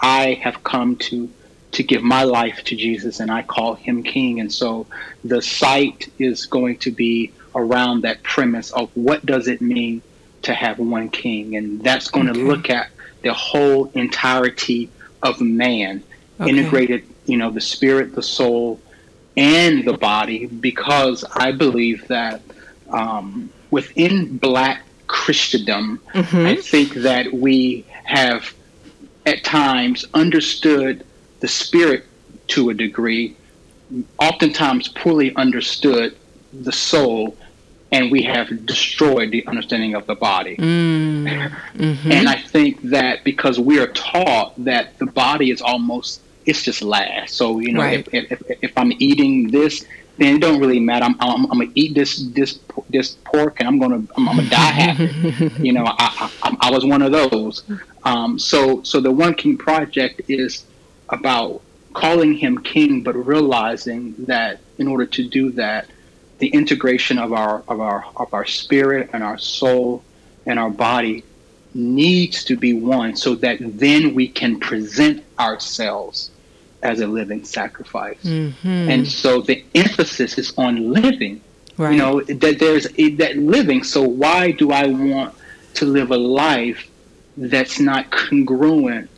I 0.00 0.40
have 0.42 0.64
come 0.64 0.96
to 1.06 1.30
to 1.70 1.84
give 1.84 2.02
my 2.02 2.24
life 2.24 2.64
to 2.64 2.74
Jesus, 2.74 3.20
and 3.20 3.30
I 3.30 3.42
call 3.42 3.76
him 3.76 4.02
King. 4.02 4.40
And 4.40 4.52
so 4.52 4.88
the 5.22 5.40
site 5.40 6.12
is 6.18 6.46
going 6.46 6.78
to 6.78 6.90
be 6.90 7.30
around 7.54 8.00
that 8.00 8.24
premise 8.24 8.72
of 8.72 8.90
what 8.96 9.24
does 9.24 9.46
it 9.46 9.60
mean 9.60 10.02
to 10.42 10.52
have 10.52 10.80
one 10.80 11.10
King, 11.10 11.54
and 11.54 11.80
that's 11.80 12.10
going 12.10 12.28
okay. 12.28 12.40
to 12.40 12.44
look 12.44 12.70
at 12.70 12.90
the 13.22 13.32
whole 13.32 13.86
entirety 13.94 14.90
of 15.22 15.40
man, 15.40 16.02
okay. 16.40 16.50
integrated, 16.50 17.04
you 17.26 17.36
know, 17.36 17.50
the 17.50 17.60
spirit, 17.60 18.14
the 18.14 18.22
soul, 18.22 18.80
and 19.36 19.84
the 19.84 19.96
body, 19.96 20.46
because 20.46 21.24
I 21.24 21.52
believe 21.52 22.08
that 22.08 22.40
um, 22.90 23.50
within 23.70 24.38
Black 24.38 24.82
Christendom, 25.06 26.00
mm-hmm. 26.14 26.36
I 26.36 26.56
think 26.56 26.94
that 26.94 27.32
we 27.32 27.84
have 28.04 28.54
at 29.26 29.44
times 29.44 30.04
understood 30.14 31.04
the 31.40 31.48
spirit 31.48 32.04
to 32.48 32.70
a 32.70 32.74
degree, 32.74 33.36
oftentimes 34.18 34.88
poorly 34.88 35.34
understood 35.36 36.16
the 36.52 36.72
soul, 36.72 37.36
and 37.92 38.10
we 38.10 38.22
have 38.22 38.66
destroyed 38.66 39.30
the 39.30 39.46
understanding 39.46 39.94
of 39.94 40.06
the 40.06 40.14
body. 40.14 40.56
Mm. 40.56 41.52
Mm-hmm. 41.74 42.12
And 42.12 42.28
I 42.28 42.36
think 42.36 42.82
that 42.82 43.24
because 43.24 43.58
we 43.60 43.78
are 43.78 43.88
taught 43.88 44.52
that 44.64 44.98
the 44.98 45.06
body 45.06 45.50
is 45.50 45.60
almost 45.60 46.20
it's 46.46 46.62
just 46.62 46.82
last. 46.82 47.34
So 47.34 47.58
you 47.58 47.72
know, 47.72 47.80
right. 47.80 48.06
if, 48.12 48.32
if, 48.32 48.58
if 48.62 48.72
I'm 48.78 48.92
eating 48.98 49.50
this, 49.50 49.84
then 50.18 50.36
it 50.36 50.40
don't 50.40 50.60
really 50.60 50.80
matter. 50.80 51.04
I'm, 51.04 51.16
I'm, 51.20 51.44
I'm, 51.50 51.58
gonna 51.58 51.70
eat 51.74 51.94
this 51.94 52.18
this 52.28 52.58
this 52.88 53.16
pork, 53.24 53.60
and 53.60 53.68
I'm 53.68 53.78
gonna 53.78 54.02
I'm, 54.16 54.28
I'm 54.28 54.36
gonna 54.36 54.48
die 54.48 54.56
happy. 54.56 55.50
you 55.62 55.72
know, 55.72 55.84
I, 55.86 56.30
I, 56.42 56.56
I 56.60 56.70
was 56.70 56.84
one 56.84 57.02
of 57.02 57.12
those. 57.12 57.64
Um, 58.04 58.38
so 58.38 58.82
so 58.82 59.00
the 59.00 59.10
One 59.10 59.34
King 59.34 59.58
project 59.58 60.22
is 60.28 60.64
about 61.08 61.60
calling 61.92 62.34
him 62.34 62.58
king, 62.58 63.02
but 63.02 63.14
realizing 63.14 64.14
that 64.18 64.60
in 64.78 64.86
order 64.86 65.06
to 65.06 65.26
do 65.26 65.50
that, 65.52 65.88
the 66.38 66.48
integration 66.48 67.18
of 67.18 67.32
our 67.32 67.62
of 67.68 67.80
our 67.80 68.04
of 68.16 68.32
our 68.32 68.44
spirit 68.44 69.10
and 69.12 69.22
our 69.22 69.38
soul 69.38 70.02
and 70.46 70.58
our 70.58 70.70
body 70.70 71.24
needs 71.74 72.44
to 72.44 72.56
be 72.56 72.72
one, 72.72 73.16
so 73.16 73.34
that 73.34 73.58
then 73.60 74.14
we 74.14 74.28
can 74.28 74.58
present 74.60 75.22
ourselves 75.38 76.30
as 76.82 77.00
a 77.00 77.06
living 77.06 77.44
sacrifice. 77.44 78.22
Mm-hmm. 78.22 78.68
And 78.68 79.08
so 79.08 79.40
the 79.40 79.64
emphasis 79.74 80.38
is 80.38 80.52
on 80.56 80.92
living. 80.92 81.40
Right. 81.76 81.92
You 81.92 81.98
know 81.98 82.20
that 82.22 82.58
there's 82.58 82.86
a, 82.98 83.10
that 83.16 83.36
living. 83.36 83.82
So 83.82 84.02
why 84.02 84.52
do 84.52 84.72
I 84.72 84.86
want 84.86 85.34
to 85.74 85.84
live 85.84 86.10
a 86.10 86.16
life 86.16 86.88
that's 87.36 87.78
not 87.78 88.10
congruent 88.10 89.10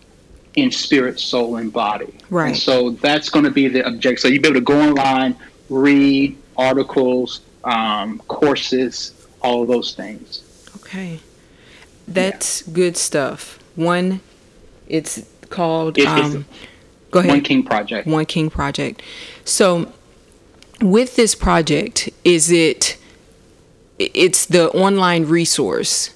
in 0.54 0.72
spirit, 0.72 1.20
soul, 1.20 1.56
and 1.56 1.72
body? 1.72 2.12
Right. 2.30 2.48
And 2.48 2.56
so 2.56 2.90
that's 2.90 3.28
going 3.28 3.44
to 3.44 3.50
be 3.50 3.68
the 3.68 3.86
objective. 3.86 4.20
So 4.20 4.28
you'll 4.28 4.42
be 4.42 4.48
able 4.48 4.60
to 4.60 4.64
go 4.64 4.80
online, 4.80 5.36
read 5.68 6.36
articles, 6.56 7.42
um, 7.62 8.18
courses, 8.26 9.26
all 9.40 9.62
of 9.62 9.68
those 9.68 9.94
things. 9.94 10.42
Okay, 10.76 11.20
that's 12.08 12.66
yeah. 12.66 12.74
good 12.74 12.96
stuff. 12.96 13.60
One, 13.76 14.20
it's 14.88 15.24
called. 15.48 15.96
It, 15.98 16.08
um, 16.08 16.44
Go 17.10 17.20
ahead. 17.20 17.30
One 17.32 17.40
King 17.40 17.62
Project. 17.62 18.06
One 18.06 18.26
King 18.26 18.50
Project. 18.50 19.02
So, 19.44 19.92
with 20.80 21.16
this 21.16 21.34
project, 21.34 22.10
is 22.24 22.50
it? 22.50 22.96
It's 23.98 24.46
the 24.46 24.70
online 24.70 25.24
resource, 25.24 26.14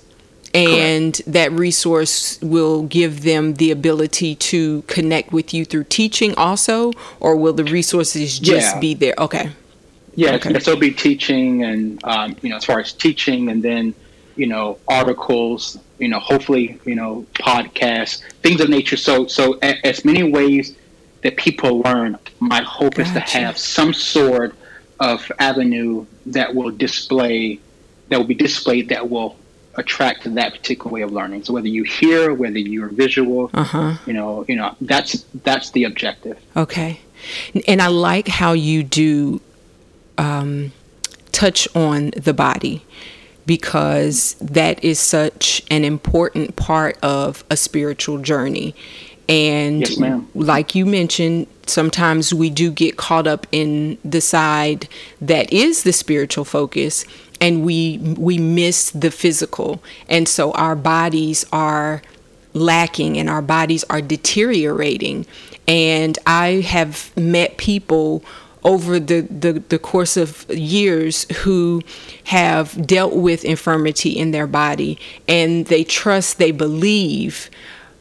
and 0.55 1.15
Correct. 1.15 1.33
that 1.33 1.53
resource 1.53 2.41
will 2.41 2.85
give 2.85 3.23
them 3.23 3.55
the 3.55 3.73
ability 3.73 4.37
to 4.37 4.83
connect 4.83 5.33
with 5.33 5.53
you 5.53 5.65
through 5.65 5.85
teaching, 5.85 6.35
also, 6.37 6.93
or 7.19 7.37
will 7.37 7.55
the 7.55 7.65
resources 7.65 8.39
just 8.39 8.75
yeah. 8.75 8.81
be 8.81 8.95
there? 8.95 9.15
Okay. 9.19 9.51
Yeah, 10.15 10.35
okay. 10.35 10.53
so 10.61 10.73
it'll 10.73 10.77
be 10.77 10.93
teaching, 10.93 11.65
and 11.65 12.05
um, 12.05 12.37
you 12.43 12.51
know, 12.51 12.57
as 12.57 12.65
far 12.65 12.79
as 12.79 12.93
teaching, 12.93 13.49
and 13.49 13.63
then 13.63 13.95
you 14.37 14.47
know, 14.47 14.79
articles, 14.89 15.79
you 15.99 16.09
know, 16.09 16.19
hopefully, 16.19 16.79
you 16.85 16.95
know, 16.95 17.27
podcasts, 17.35 18.23
things 18.43 18.61
of 18.61 18.69
nature. 18.69 18.97
So, 18.97 19.27
so 19.27 19.59
as 19.61 20.05
many 20.05 20.23
ways 20.23 20.75
that 21.23 21.37
people 21.37 21.81
learn. 21.81 22.19
My 22.41 22.63
hope 22.63 22.95
gotcha. 22.95 23.03
is 23.03 23.13
to 23.13 23.39
have 23.39 23.59
some 23.59 23.95
sort 23.95 24.55
of 25.01 25.31
avenue 25.39 26.07
that 26.27 26.55
will 26.55 26.71
display, 26.71 27.59
that 28.09 28.19
will 28.19 28.27
be 28.27 28.35
displayed, 28.35 28.89
that 28.91 29.09
will 29.09 29.37
attract 29.75 30.23
to 30.23 30.31
that 30.31 30.53
particular 30.53 30.91
way 30.91 31.03
of 31.03 31.13
learning. 31.13 31.45
So 31.45 31.55
whether 31.55 31.69
you 31.69 31.83
hear, 31.85 32.35
whether 32.35 32.59
you're 32.59 32.89
visual, 32.89 33.51
uh-huh. 33.55 33.97
you 34.07 34.13
know, 34.13 34.45
you 34.49 34.57
know, 34.57 34.77
that's 34.81 35.25
that's 35.43 35.71
the 35.71 35.85
objective. 35.85 36.39
Okay, 36.57 37.01
and 37.67 37.81
I 37.81 37.89
like 37.89 38.29
how 38.29 38.53
you 38.53 38.83
do 38.83 39.41
um, 40.19 40.73
touch 41.33 41.67
on 41.75 42.11
the 42.17 42.35
body 42.35 42.85
because 43.45 44.35
that 44.41 44.83
is 44.85 45.01
such 45.01 45.63
an 45.71 45.85
important 45.85 46.55
part 46.55 46.97
of 47.03 47.45
a 47.51 47.57
spiritual 47.57 48.19
journey 48.19 48.75
and 49.29 49.89
yes, 49.89 50.23
like 50.35 50.75
you 50.75 50.85
mentioned, 50.85 51.47
sometimes 51.67 52.35
we 52.35 52.51
do 52.51 52.71
get 52.71 52.97
caught 52.97 53.27
up 53.27 53.47
in 53.53 53.99
the 54.05 54.21
side 54.21 54.89
that 55.21 55.53
is 55.53 55.85
the 55.85 55.93
spiritual 55.93 56.45
focus 56.45 57.05
and 57.41 57.65
we 57.65 57.99
we 57.99 58.39
miss 58.39 58.91
the 58.91 59.11
physical. 59.11 59.83
And 60.09 60.29
so 60.29 60.53
our 60.53 60.77
bodies 60.77 61.45
are 61.53 62.03
lacking 62.55 63.19
and 63.19 63.29
our 63.29 63.43
bodies 63.43 63.85
are 63.91 64.01
deteriorating. 64.01 65.27
And 65.67 66.19
I 66.27 66.61
have 66.67 67.17
met 67.17 67.57
people 67.57 68.25
over 68.65 69.01
the, 69.01 69.23
the, 69.23 69.55
the 69.55 69.79
course 69.79 70.17
of 70.17 70.49
years 70.51 71.25
who 71.39 71.83
have 72.25 72.87
dealt 72.87 73.15
with 73.15 73.45
infirmity 73.45 74.11
in 74.11 74.31
their 74.31 74.47
body 74.47 74.99
and 75.27 75.67
they 75.67 75.83
trust, 75.83 76.39
they 76.39 76.53
believe 76.53 77.51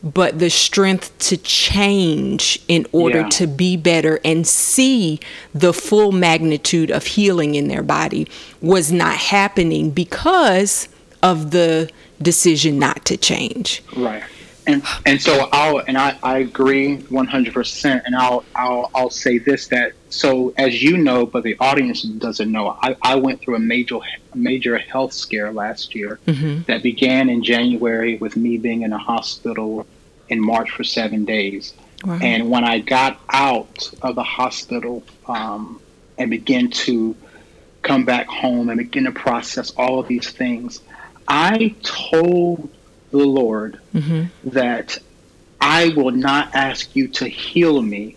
but 0.04 0.40
the 0.40 0.50
strength 0.50 1.18
to 1.20 1.38
change 1.38 2.62
in 2.68 2.88
order 2.92 3.22
yeah. 3.22 3.30
to 3.30 3.48
be 3.48 3.78
better 3.78 4.20
and 4.26 4.48
see 4.48 5.20
the 5.54 5.74
full 5.74 6.12
magnitude 6.12 6.90
of 6.90 7.06
healing 7.06 7.56
in 7.56 7.68
their 7.68 7.84
body 7.84 8.28
was 8.62 8.92
not 8.92 9.16
happening 9.16 9.92
because 9.92 10.88
of 11.22 11.52
the 11.52 11.90
decision 12.22 12.80
not 12.80 13.06
to 13.06 13.18
change. 13.18 13.84
Right. 13.96 14.24
And 14.68 14.84
and 15.06 15.20
so 15.20 15.50
I'll 15.52 15.80
and 15.80 15.98
I, 15.98 16.18
I 16.22 16.40
agree 16.40 16.98
one 17.10 17.26
hundred 17.26 17.54
percent 17.54 18.04
and 18.06 18.16
I'll 18.16 18.46
I'll 18.56 18.92
I'll 18.94 19.10
say 19.10 19.40
this 19.40 19.68
that 19.68 19.94
so 20.10 20.54
as 20.58 20.84
you 20.84 20.98
know 20.98 21.26
but 21.26 21.44
the 21.44 21.58
audience 21.60 22.04
doesn't 22.04 22.52
know 22.52 22.78
I, 22.82 22.96
I 23.02 23.16
went 23.16 23.42
through 23.42 23.56
a 23.56 23.60
major 23.60 23.98
major 24.36 24.78
health 24.78 25.14
scare 25.14 25.52
last 25.52 25.96
year 25.96 26.20
mm-hmm. 26.28 26.62
that 26.64 26.84
began 26.84 27.30
in 27.30 27.44
January 27.44 28.18
with 28.18 28.38
me 28.38 28.58
being 28.58 28.84
in 28.84 28.94
a 28.94 29.00
hospital 29.00 29.88
in 30.30 30.40
March 30.40 30.72
for 30.72 30.84
seven 30.84 31.26
days. 31.26 31.74
Wow. 32.04 32.20
And 32.22 32.50
when 32.50 32.64
I 32.64 32.80
got 32.80 33.20
out 33.30 33.92
of 34.02 34.16
the 34.16 34.24
hospital 34.24 35.04
um, 35.28 35.82
and 36.18 36.32
began 36.32 36.72
to 36.72 37.16
come 37.84 38.06
back 38.06 38.28
home 38.28 38.70
and 38.70 38.78
begin 38.78 39.04
to 39.04 39.12
process 39.12 39.72
all 39.72 40.00
of 40.00 40.08
these 40.08 40.30
things, 40.32 40.82
I 41.28 41.76
told 41.84 42.70
the 43.12 43.18
Lord 43.18 43.80
mm-hmm. 43.94 44.50
that 44.50 44.98
I 45.60 45.90
will 45.90 46.12
not 46.12 46.56
ask 46.56 46.96
you 46.96 47.08
to 47.10 47.28
heal 47.28 47.82
me 47.82 48.16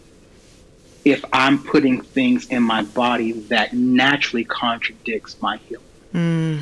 if 1.04 1.24
I'm 1.32 1.62
putting 1.62 2.00
things 2.00 2.48
in 2.48 2.62
my 2.62 2.82
body 2.82 3.32
that 3.32 3.74
naturally 3.74 4.44
contradicts 4.44 5.40
my 5.42 5.58
healing. 5.58 5.84
Mm. 6.14 6.60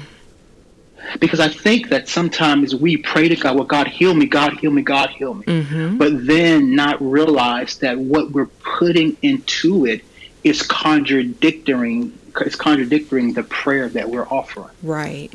Because 1.20 1.40
I 1.40 1.48
think 1.48 1.88
that 1.90 2.08
sometimes 2.08 2.74
we 2.74 2.96
pray 2.96 3.28
to 3.28 3.36
God, 3.36 3.56
well, 3.56 3.64
God 3.64 3.88
heal 3.88 4.14
me, 4.14 4.26
God 4.26 4.58
heal 4.58 4.70
me, 4.70 4.82
God 4.82 5.10
heal 5.10 5.34
me. 5.34 5.44
Mm-hmm. 5.44 5.98
But 5.98 6.26
then 6.26 6.74
not 6.74 7.00
realize 7.00 7.78
that 7.78 7.98
what 7.98 8.30
we're 8.30 8.46
putting 8.46 9.16
into 9.22 9.86
it 9.86 10.04
is 10.44 10.62
contradicting 10.62 12.18
it's 12.40 12.56
contradicting 12.56 13.34
the 13.34 13.42
prayer 13.42 13.88
that 13.90 14.08
we're 14.08 14.26
offering. 14.26 14.70
Right. 14.82 15.30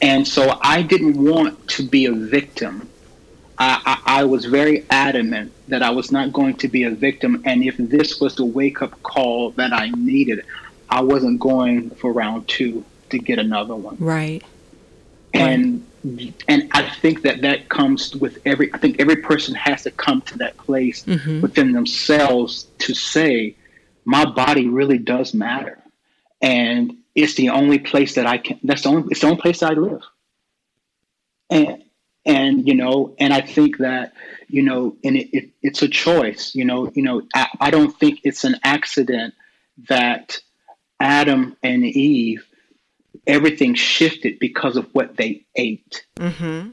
And 0.00 0.26
so 0.26 0.58
I 0.62 0.82
didn't 0.82 1.22
want 1.22 1.68
to 1.68 1.82
be 1.82 2.06
a 2.06 2.12
victim. 2.12 2.88
I, 3.58 4.00
I, 4.06 4.20
I, 4.20 4.24
was 4.24 4.44
very 4.44 4.86
adamant 4.90 5.52
that 5.66 5.82
I 5.82 5.90
was 5.90 6.12
not 6.12 6.32
going 6.32 6.54
to 6.58 6.68
be 6.68 6.84
a 6.84 6.90
victim. 6.90 7.42
And 7.44 7.64
if 7.64 7.76
this 7.76 8.20
was 8.20 8.36
the 8.36 8.44
wake 8.44 8.82
up 8.82 9.02
call 9.02 9.50
that 9.52 9.72
I 9.72 9.90
needed, 9.90 10.44
I 10.88 11.00
wasn't 11.00 11.40
going 11.40 11.90
for 11.90 12.12
round 12.12 12.46
two 12.46 12.84
to 13.10 13.18
get 13.18 13.40
another 13.40 13.74
one. 13.74 13.96
Right. 13.98 14.44
And 15.34 15.84
and 16.46 16.68
I 16.72 16.88
think 17.00 17.22
that 17.22 17.42
that 17.42 17.68
comes 17.68 18.14
with 18.14 18.38
every. 18.46 18.72
I 18.72 18.78
think 18.78 19.00
every 19.00 19.16
person 19.16 19.54
has 19.56 19.82
to 19.82 19.90
come 19.90 20.22
to 20.22 20.38
that 20.38 20.56
place 20.56 21.04
mm-hmm. 21.04 21.40
within 21.40 21.72
themselves 21.72 22.68
to 22.78 22.94
say, 22.94 23.56
my 24.04 24.24
body 24.24 24.68
really 24.68 24.98
does 24.98 25.34
matter, 25.34 25.78
and 26.40 26.97
it's 27.18 27.34
the 27.34 27.48
only 27.48 27.80
place 27.80 28.14
that 28.14 28.26
I 28.26 28.38
can. 28.38 28.60
That's 28.62 28.82
the 28.82 28.90
only. 28.90 29.08
It's 29.10 29.20
the 29.20 29.26
only 29.26 29.40
place 29.40 29.60
that 29.60 29.72
I 29.72 29.74
live. 29.74 30.02
And 31.50 31.82
and 32.24 32.66
you 32.66 32.74
know, 32.74 33.16
and 33.18 33.32
I 33.34 33.40
think 33.40 33.78
that 33.78 34.12
you 34.46 34.62
know, 34.62 34.96
and 35.02 35.16
it, 35.16 35.36
it, 35.36 35.50
it's 35.60 35.82
a 35.82 35.88
choice. 35.88 36.54
You 36.54 36.64
know, 36.64 36.92
you 36.94 37.02
know, 37.02 37.22
I, 37.34 37.48
I 37.60 37.70
don't 37.70 37.90
think 37.90 38.20
it's 38.22 38.44
an 38.44 38.56
accident 38.62 39.34
that 39.88 40.40
Adam 41.00 41.56
and 41.62 41.84
Eve 41.84 42.46
everything 43.26 43.74
shifted 43.74 44.38
because 44.38 44.76
of 44.76 44.88
what 44.92 45.16
they 45.16 45.44
ate. 45.56 46.06
Mm-hmm. 46.16 46.70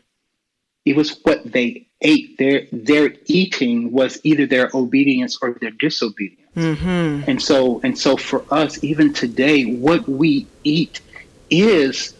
It 0.85 0.95
was 0.95 1.19
what 1.23 1.51
they 1.51 1.87
ate. 2.01 2.37
Their 2.37 2.67
their 2.71 3.15
eating 3.25 3.91
was 3.91 4.19
either 4.23 4.45
their 4.45 4.69
obedience 4.75 5.39
or 5.41 5.57
their 5.59 5.71
disobedience. 5.71 6.44
Mm-hmm. 6.55 7.29
And 7.29 7.41
so 7.41 7.81
and 7.83 7.97
so 7.97 8.15
for 8.15 8.45
us, 8.51 8.83
even 8.83 9.13
today, 9.13 9.75
what 9.75 10.07
we 10.07 10.47
eat 10.63 11.01
is 11.49 12.13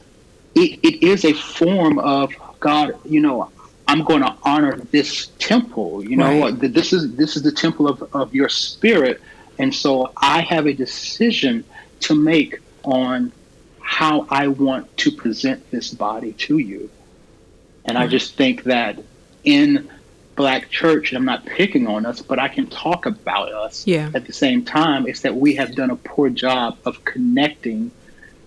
it, 0.56 0.80
it 0.84 1.04
is 1.04 1.26
a 1.26 1.34
form 1.34 2.00
of 2.00 2.34
God. 2.60 2.98
You 3.06 3.22
know, 3.22 3.52
I'm 3.88 4.04
going 4.04 4.22
to 4.22 4.36
honor 4.44 4.78
this 4.92 5.28
temple. 5.40 6.04
You 6.04 6.18
know, 6.18 6.50
right. 6.50 6.60
this 6.74 6.92
is 6.92 7.16
this 7.16 7.38
is 7.38 7.44
the 7.44 7.52
temple 7.52 7.88
of, 7.88 8.14
of 8.14 8.36
your 8.36 8.50
spirit, 8.50 9.22
and 9.58 9.74
so 9.74 10.12
I 10.18 10.42
have 10.42 10.66
a 10.66 10.74
decision 10.74 11.64
to 12.02 12.16
make 12.16 12.60
on 12.84 13.32
how 13.80 14.28
I 14.30 14.48
want 14.48 14.96
to 14.98 15.12
present 15.12 15.70
this 15.72 15.94
body 15.94 16.34
to 16.34 16.58
you. 16.58 16.90
And 17.86 17.98
I 17.98 18.08
just 18.08 18.36
think 18.36 18.64
that 18.64 18.98
in 19.44 19.90
black 20.36 20.70
church, 20.70 21.12
and 21.12 21.18
I'm 21.18 21.26
not 21.26 21.46
picking 21.46 21.88
on 21.88 22.06
us, 22.06 22.22
but 22.22 22.40
I 22.40 22.48
can 22.48 22.68
talk 22.68 23.06
about 23.06 23.52
us 23.52 23.88
yeah. 23.88 24.12
at 24.14 24.26
the 24.26 24.34
same 24.34 24.64
time, 24.64 25.08
It's 25.08 25.22
that 25.22 25.36
we 25.36 25.56
have 25.56 25.76
done 25.76 25.90
a 25.90 25.96
poor 25.96 26.30
job 26.30 26.78
of 26.86 27.04
connecting 27.06 27.92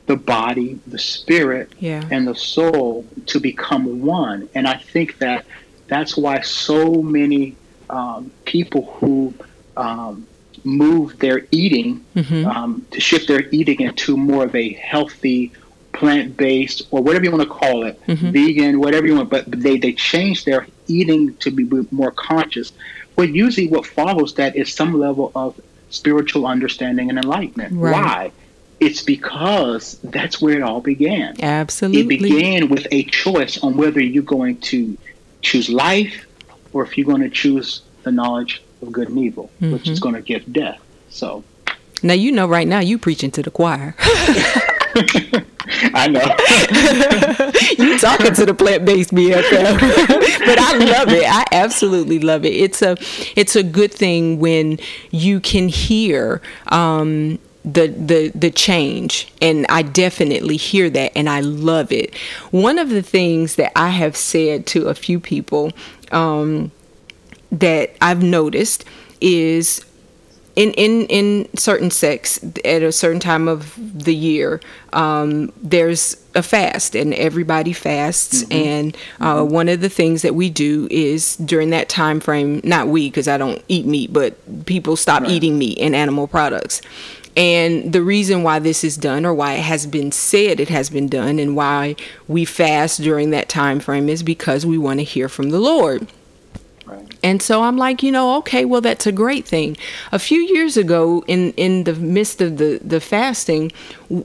the 0.07 0.17
body, 0.17 0.79
the 0.87 0.99
spirit, 0.99 1.73
yeah. 1.79 2.03
and 2.11 2.27
the 2.27 2.35
soul 2.35 3.07
to 3.27 3.41
become 3.41 4.03
one. 4.03 4.49
And 4.55 4.67
I 4.67 4.77
think 4.77 5.19
that 5.19 5.45
that's 5.87 6.17
why 6.17 6.41
so 6.41 7.03
many 7.03 7.57
um, 7.91 8.31
people 8.45 8.87
who 8.99 9.35
um, 9.77 10.27
move 10.65 11.19
their 11.19 11.47
eating 11.51 12.05
mm-hmm. 12.15 12.47
um, 12.47 12.87
to 12.91 13.01
shift 13.01 13.29
their 13.29 13.49
eating 13.51 13.81
into 13.81 14.17
more 14.17 14.45
of 14.45 14.55
a 14.55 14.73
healthy 14.75 15.53
plant-based 15.93 16.83
or 16.91 17.03
whatever 17.03 17.25
you 17.25 17.31
want 17.31 17.43
to 17.43 17.49
call 17.49 17.85
it 17.85 18.01
mm-hmm. 18.07 18.31
vegan 18.31 18.79
whatever 18.79 19.07
you 19.07 19.17
want 19.17 19.31
but 19.31 19.51
they 19.51 19.79
they 19.79 19.93
change 19.93 20.45
their 20.45 20.67
eating 20.89 21.35
to 21.37 21.51
be 21.51 21.69
more 21.91 22.11
conscious 22.11 22.73
But 23.17 23.31
usually 23.31 23.69
what 23.69 23.87
follows 23.87 24.35
that 24.35 24.57
is 24.57 24.73
some 24.73 24.99
level 24.99 25.33
of 25.35 25.61
spiritual 25.91 26.47
understanding 26.47 27.09
and 27.09 27.19
enlightenment 27.19 27.73
right. 27.75 27.93
why 27.93 28.33
it's 28.81 29.03
because 29.03 29.99
that's 30.05 30.41
where 30.41 30.57
it 30.57 30.63
all 30.63 30.81
began 30.81 31.35
absolutely 31.43 32.17
it 32.17 32.21
began 32.21 32.69
with 32.69 32.87
a 32.93 33.03
choice 33.05 33.59
on 33.59 33.77
whether 33.77 34.01
you're 34.01 34.23
going 34.23 34.57
to 34.61 34.97
choose 35.41 35.69
life 35.69 36.27
or 36.73 36.85
if 36.85 36.97
you're 36.97 37.07
going 37.07 37.23
to 37.23 37.31
choose 37.31 37.83
the 38.03 38.13
knowledge 38.13 38.63
of 38.83 38.93
good 38.93 39.09
and 39.09 39.19
evil, 39.19 39.51
mm-hmm. 39.61 39.73
which 39.73 39.89
is 39.89 40.01
mm-hmm. 40.01 40.11
going 40.11 40.23
to 40.23 40.27
give 40.27 40.53
death. 40.53 40.81
So 41.11 41.45
now 42.03 42.15
you 42.15 42.33
know 42.33 42.47
right 42.47 42.69
now 42.69 42.81
you 42.81 42.99
preaching 42.99 43.31
to 43.33 43.43
the 43.43 43.51
choir. 43.51 43.95
I 45.95 46.09
know. 46.09 46.23
you 47.85 47.99
talking 47.99 48.35
to 48.35 48.47
the 48.47 48.55
plant 48.55 48.85
based 48.85 49.13
BFF. 49.15 49.79
but 50.47 50.59
I 50.59 50.77
love 50.77 51.09
it. 51.09 51.25
I 51.27 51.45
absolutely 51.53 52.19
love 52.19 52.45
it. 52.45 52.55
It's 52.55 52.83
a 52.83 52.97
it's 53.37 53.57
a 53.57 53.63
good 53.63 53.93
thing 53.93 54.39
when 54.39 54.79
you 55.11 55.41
can 55.41 55.69
hear 55.69 56.41
um, 56.69 57.39
the 57.65 57.89
the 57.89 58.29
the 58.35 58.51
change 58.51 59.33
and 59.43 59.67
I 59.69 59.83
definitely 59.83 60.57
hear 60.57 60.89
that 60.91 61.13
and 61.17 61.29
I 61.29 61.41
love 61.41 61.93
it. 61.93 62.15
One 62.51 62.79
of 62.79 62.91
the 62.91 63.03
things 63.03 63.57
that 63.57 63.73
I 63.77 63.89
have 63.89 64.17
said 64.17 64.67
to 64.69 64.89
a 64.89 64.95
few 64.95 65.21
people 65.21 65.73
um, 66.13 66.73
that 67.53 67.95
I've 68.01 68.23
noticed 68.23 68.85
is 69.21 69.85
in 70.59 70.73
in 70.73 71.07
in 71.07 71.49
certain 71.57 71.89
sects 71.89 72.43
at 72.65 72.83
a 72.83 72.91
certain 72.91 73.21
time 73.21 73.47
of 73.47 73.79
the 73.79 74.15
year 74.15 74.61
um, 74.93 75.53
there's 75.63 76.17
a 76.35 76.43
fast 76.43 76.97
and 76.97 77.15
everybody 77.15 77.73
fasts 77.73 78.43
mm-hmm. 78.43 78.53
and 78.53 78.97
uh, 79.21 79.37
mm-hmm. 79.37 79.53
one 79.53 79.69
of 79.69 79.81
the 79.81 79.89
things 79.89 80.23
that 80.23 80.35
we 80.35 80.51
do 80.51 80.89
is 80.91 81.37
during 81.37 81.71
that 81.71 81.89
time 81.89 82.19
frame 82.19 82.61
not 82.65 82.89
we 82.89 83.09
because 83.09 83.29
i 83.29 83.39
don't 83.39 83.63
eat 83.69 83.87
meat 83.87 84.13
but 84.13 84.35
people 84.67 84.97
stop 84.97 85.23
right. 85.23 85.31
eating 85.31 85.57
meat 85.59 85.79
and 85.79 85.95
animal 85.95 86.27
products 86.27 86.83
and 87.37 87.93
the 87.93 88.03
reason 88.03 88.43
why 88.43 88.59
this 88.59 88.83
is 88.83 88.97
done 88.97 89.25
or 89.25 89.33
why 89.33 89.55
it 89.55 89.63
has 89.63 89.87
been 89.87 90.11
said 90.11 90.59
it 90.59 90.71
has 90.71 90.91
been 90.91 91.07
done 91.09 91.39
and 91.39 91.55
why 91.55 91.95
we 92.27 92.45
fast 92.45 93.01
during 93.01 93.31
that 93.31 93.49
time 93.49 93.79
frame 93.79 94.09
is 94.09 94.25
because 94.25 94.67
we 94.67 94.77
want 94.77 94.99
to 94.99 95.05
hear 95.05 95.29
from 95.29 95.51
the 95.51 95.61
lord 95.61 96.09
and 97.23 97.43
so 97.43 97.63
I'm 97.63 97.77
like, 97.77 98.03
you 98.03 98.13
know, 98.13 98.37
okay, 98.39 98.65
well, 98.65 98.81
that's 98.81 99.07
a 99.07 99.13
great 99.13 99.45
thing. 99.45 99.77
A 100.13 100.19
few 100.19 100.41
years 100.41 100.77
ago, 100.77 101.25
in, 101.27 101.53
in 101.53 101.85
the 101.85 101.95
midst 101.95 102.41
of 102.41 102.59
the, 102.59 102.81
the 102.83 103.01
fasting, 103.01 103.73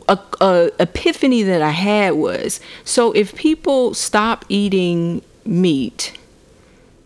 a, 0.08 0.20
a 0.40 0.72
epiphany 0.80 1.44
that 1.44 1.62
I 1.62 1.72
had 1.72 2.14
was 2.14 2.60
so 2.84 3.12
if 3.14 3.36
people 3.36 3.94
stop 3.94 4.46
eating 4.48 5.22
meat 5.46 6.18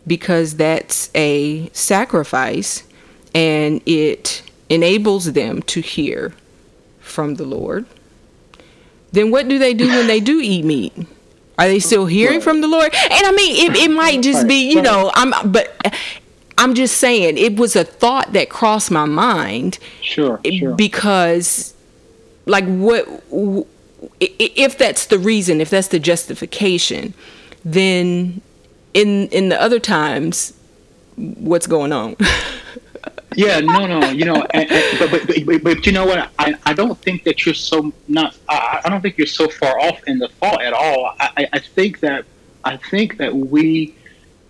because 0.05 0.55
that's 0.55 1.09
a 1.15 1.69
sacrifice 1.73 2.83
and 3.33 3.81
it 3.85 4.43
enables 4.69 5.33
them 5.33 5.61
to 5.63 5.81
hear 5.81 6.33
from 6.99 7.35
the 7.35 7.45
Lord, 7.45 7.85
then 9.11 9.31
what 9.31 9.47
do 9.47 9.57
they 9.57 9.73
do 9.73 9.87
when 9.87 10.07
they 10.07 10.19
do 10.19 10.39
eat 10.41 10.65
meat? 10.65 10.93
Are 11.57 11.67
they 11.67 11.79
still 11.79 12.05
hearing 12.05 12.35
right. 12.35 12.43
from 12.43 12.61
the 12.61 12.67
Lord? 12.67 12.93
And 12.93 13.25
I 13.25 13.31
mean, 13.31 13.71
it, 13.71 13.77
it 13.77 13.91
might 13.91 14.21
just 14.21 14.39
right. 14.39 14.47
be, 14.47 14.69
you 14.71 14.81
know, 14.81 15.11
I'm, 15.15 15.51
but 15.51 15.75
I'm 16.57 16.73
just 16.73 16.97
saying 16.97 17.37
it 17.37 17.55
was 17.55 17.75
a 17.75 17.83
thought 17.83 18.33
that 18.33 18.49
crossed 18.49 18.91
my 18.91 19.05
mind. 19.05 19.79
Sure, 20.01 20.39
sure. 20.45 20.75
Because, 20.75 21.73
like, 22.45 22.65
what 22.65 23.07
if 24.19 24.77
that's 24.77 25.07
the 25.07 25.19
reason? 25.19 25.61
If 25.61 25.69
that's 25.69 25.87
the 25.87 25.99
justification, 25.99 27.13
then 27.63 28.41
in 28.93 29.27
in 29.29 29.49
the 29.49 29.61
other 29.61 29.79
times, 29.79 30.53
what's 31.15 31.67
going 31.67 31.91
on? 31.91 32.15
yeah, 33.37 33.59
no, 33.59 33.85
no, 33.85 34.09
you 34.09 34.25
know, 34.25 34.43
and, 34.49 34.71
and, 34.71 34.99
but, 34.99 35.11
but, 35.11 35.45
but, 35.45 35.63
but 35.63 35.85
you 35.85 35.91
know 35.91 36.07
what? 36.07 36.31
I, 36.39 36.55
I 36.65 36.73
don't 36.73 36.99
think 36.99 37.23
that 37.25 37.45
you're 37.45 37.53
so 37.53 37.93
not. 38.07 38.35
I, 38.49 38.81
I 38.83 38.89
don't 38.89 39.01
think 39.01 39.19
you're 39.19 39.27
so 39.27 39.47
far 39.47 39.79
off 39.79 40.01
in 40.07 40.17
the 40.17 40.27
thought 40.27 40.63
at 40.63 40.73
all. 40.73 41.15
I, 41.19 41.47
I 41.53 41.59
think 41.59 41.99
that 41.99 42.25
I 42.63 42.77
think 42.77 43.17
that 43.17 43.35
we, 43.35 43.93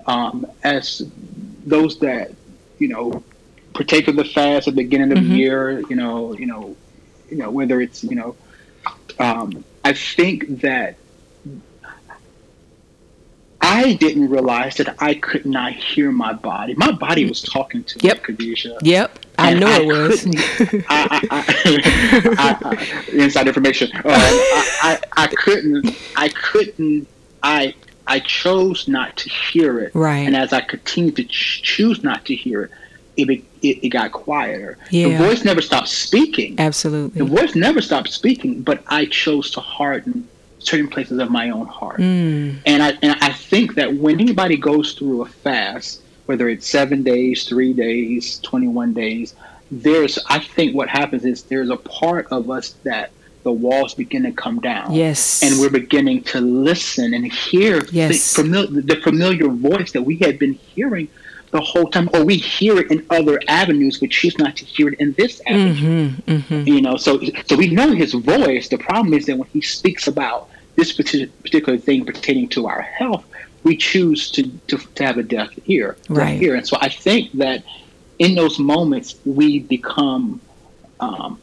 um, 0.06 0.50
as 0.64 1.02
those 1.66 2.00
that 2.00 2.32
you 2.80 2.88
know 2.88 3.22
partake 3.74 4.08
of 4.08 4.16
the 4.16 4.24
fast 4.24 4.70
at 4.70 4.76
the 4.76 4.84
beginning 4.84 5.12
of 5.12 5.18
mm-hmm. 5.18 5.32
the 5.32 5.38
year, 5.38 5.80
you 5.90 5.98
know, 5.98 6.34
you 6.38 6.46
know, 6.46 6.74
you 7.30 7.36
know, 7.36 7.52
whether 7.52 7.82
it's 7.82 8.06
you 8.06 8.16
know, 8.16 8.38
um, 9.20 9.66
I 9.84 9.92
think 9.92 10.62
that 10.62 10.96
I 13.68 13.94
didn't 13.94 14.30
realize 14.30 14.78
that 14.78 14.96
I 15.00 15.16
could 15.16 15.46
not 15.46 15.74
hear 15.74 16.12
my 16.12 16.34
body. 16.34 16.74
My 16.76 16.92
body 16.92 17.28
was 17.28 17.42
talking 17.42 17.84
to 17.84 18.00
yep. 18.00 18.18
me, 18.18 18.36
Khadijah. 18.36 18.78
Yep, 18.82 19.20
I 19.38 19.54
know 19.54 19.68
I 19.68 19.82
it 19.82 19.86
was. 19.86 20.26
I, 20.90 21.28
I, 22.40 22.58
I, 22.64 23.06
inside 23.14 23.48
information. 23.48 23.96
Um, 23.96 24.04
I, 24.06 25.00
I, 25.18 25.28
couldn't. 25.28 25.96
I 26.16 26.30
couldn't. 26.30 27.08
I 27.44 27.76
I 28.08 28.20
chose 28.20 28.88
not 28.88 29.18
to 29.18 29.30
hear 29.30 29.80
it. 29.80 29.94
Right. 29.94 30.20
And 30.20 30.36
as 30.36 30.54
I 30.54 30.62
continued 30.62 31.18
to 31.18 31.26
ch- 31.26 31.62
choose 31.62 32.04
not 32.04 32.26
to 32.26 32.36
hear 32.36 32.64
it, 32.64 32.72
it, 33.18 33.44
it, 33.62 33.86
it 33.86 33.90
got 33.90 34.12
quieter. 34.12 34.78
Yeah. 34.92 35.10
The 35.10 35.18
voice 35.18 35.44
never 35.44 35.62
stopped 35.62 35.90
speaking. 35.90 36.60
Absolutely. 36.60 37.20
The 37.20 37.26
voice 37.26 37.56
never 37.56 37.82
stopped 37.82 38.10
speaking, 38.10 38.62
but 38.62 38.84
I 38.88 39.06
chose 39.06 39.52
to 39.52 39.60
harden 39.60 40.28
certain 40.60 40.88
places 40.88 41.20
of 41.20 41.30
my 41.30 41.50
own 41.50 41.68
heart. 41.68 42.00
Mm. 42.00 42.60
And 42.66 42.84
I 42.84 42.90
and 43.02 43.18
I 43.22 43.34
think 43.34 43.76
that 43.76 43.94
when 43.94 44.20
anybody 44.20 44.58
goes 44.58 44.94
through 44.94 45.22
a 45.22 45.26
fast, 45.26 46.02
whether 46.26 46.50
it's 46.50 46.68
seven 46.68 47.04
days, 47.04 47.46
three 47.46 47.74
days, 47.74 48.40
twenty 48.40 48.68
one 48.68 48.94
days, 48.94 49.36
there's 49.72 50.20
I 50.28 50.40
think 50.40 50.76
what 50.76 50.90
happens 50.90 51.26
is 51.26 51.44
there's 51.44 51.70
a 51.70 51.78
part 51.78 52.28
of 52.32 52.50
us 52.50 52.72
that 52.84 53.12
the 53.44 53.52
walls 53.52 53.94
begin 53.94 54.24
to 54.24 54.32
come 54.34 54.60
down. 54.60 54.94
Yes. 54.94 55.42
And 55.42 55.58
we're 55.60 55.70
beginning 55.70 56.24
to 56.24 56.42
listen 56.42 57.14
and 57.14 57.32
hear 57.32 57.82
yes. 57.92 58.36
the, 58.36 58.42
familiar, 58.42 58.82
the 58.82 58.98
familiar 58.98 59.48
voice 59.48 59.94
that 59.94 60.02
we 60.02 60.18
had 60.18 60.38
been 60.38 60.54
hearing 60.54 61.08
the 61.52 61.62
whole 61.62 61.90
time, 61.90 62.10
or 62.14 62.24
we 62.26 62.38
hear 62.38 62.78
it 62.78 62.92
in 62.92 63.06
other 63.10 63.40
avenues, 63.48 64.00
but 64.00 64.10
choose 64.12 64.38
not 64.38 64.58
to 64.58 64.66
hear 64.66 64.90
it 64.90 65.00
in 65.00 65.14
this 65.14 65.42
avenue. 65.48 66.10
Mm-hmm, 66.10 66.32
mm-hmm. 66.32 66.68
You 66.68 66.82
know, 66.82 66.98
so 66.98 67.22
so 67.46 67.56
we 67.56 67.70
know 67.70 67.92
his 67.92 68.14
voice. 68.14 68.68
The 68.68 68.78
problem 68.78 69.14
is 69.14 69.26
that 69.28 69.38
when 69.38 69.48
he 69.50 69.62
speaks 69.62 70.08
about 70.08 70.50
this 70.76 70.94
particular 70.94 71.78
thing 71.78 72.06
pertaining 72.06 72.50
to 72.50 72.68
our 72.68 72.82
health, 72.82 73.26
we 73.64 73.76
choose 73.76 74.32
to, 74.32 74.48
to, 74.68 74.78
to 74.78 75.04
have 75.04 75.18
a 75.18 75.24
deaf 75.24 75.50
ear. 75.66 75.98
Right. 76.10 76.42
Ear. 76.42 76.56
And 76.56 76.68
so 76.68 76.78
I 76.80 76.90
think 76.90 77.32
that 77.34 77.64
in 78.20 78.36
those 78.36 78.60
moments, 78.60 79.16
we 79.26 79.60
become, 79.60 80.40
um, 81.00 81.40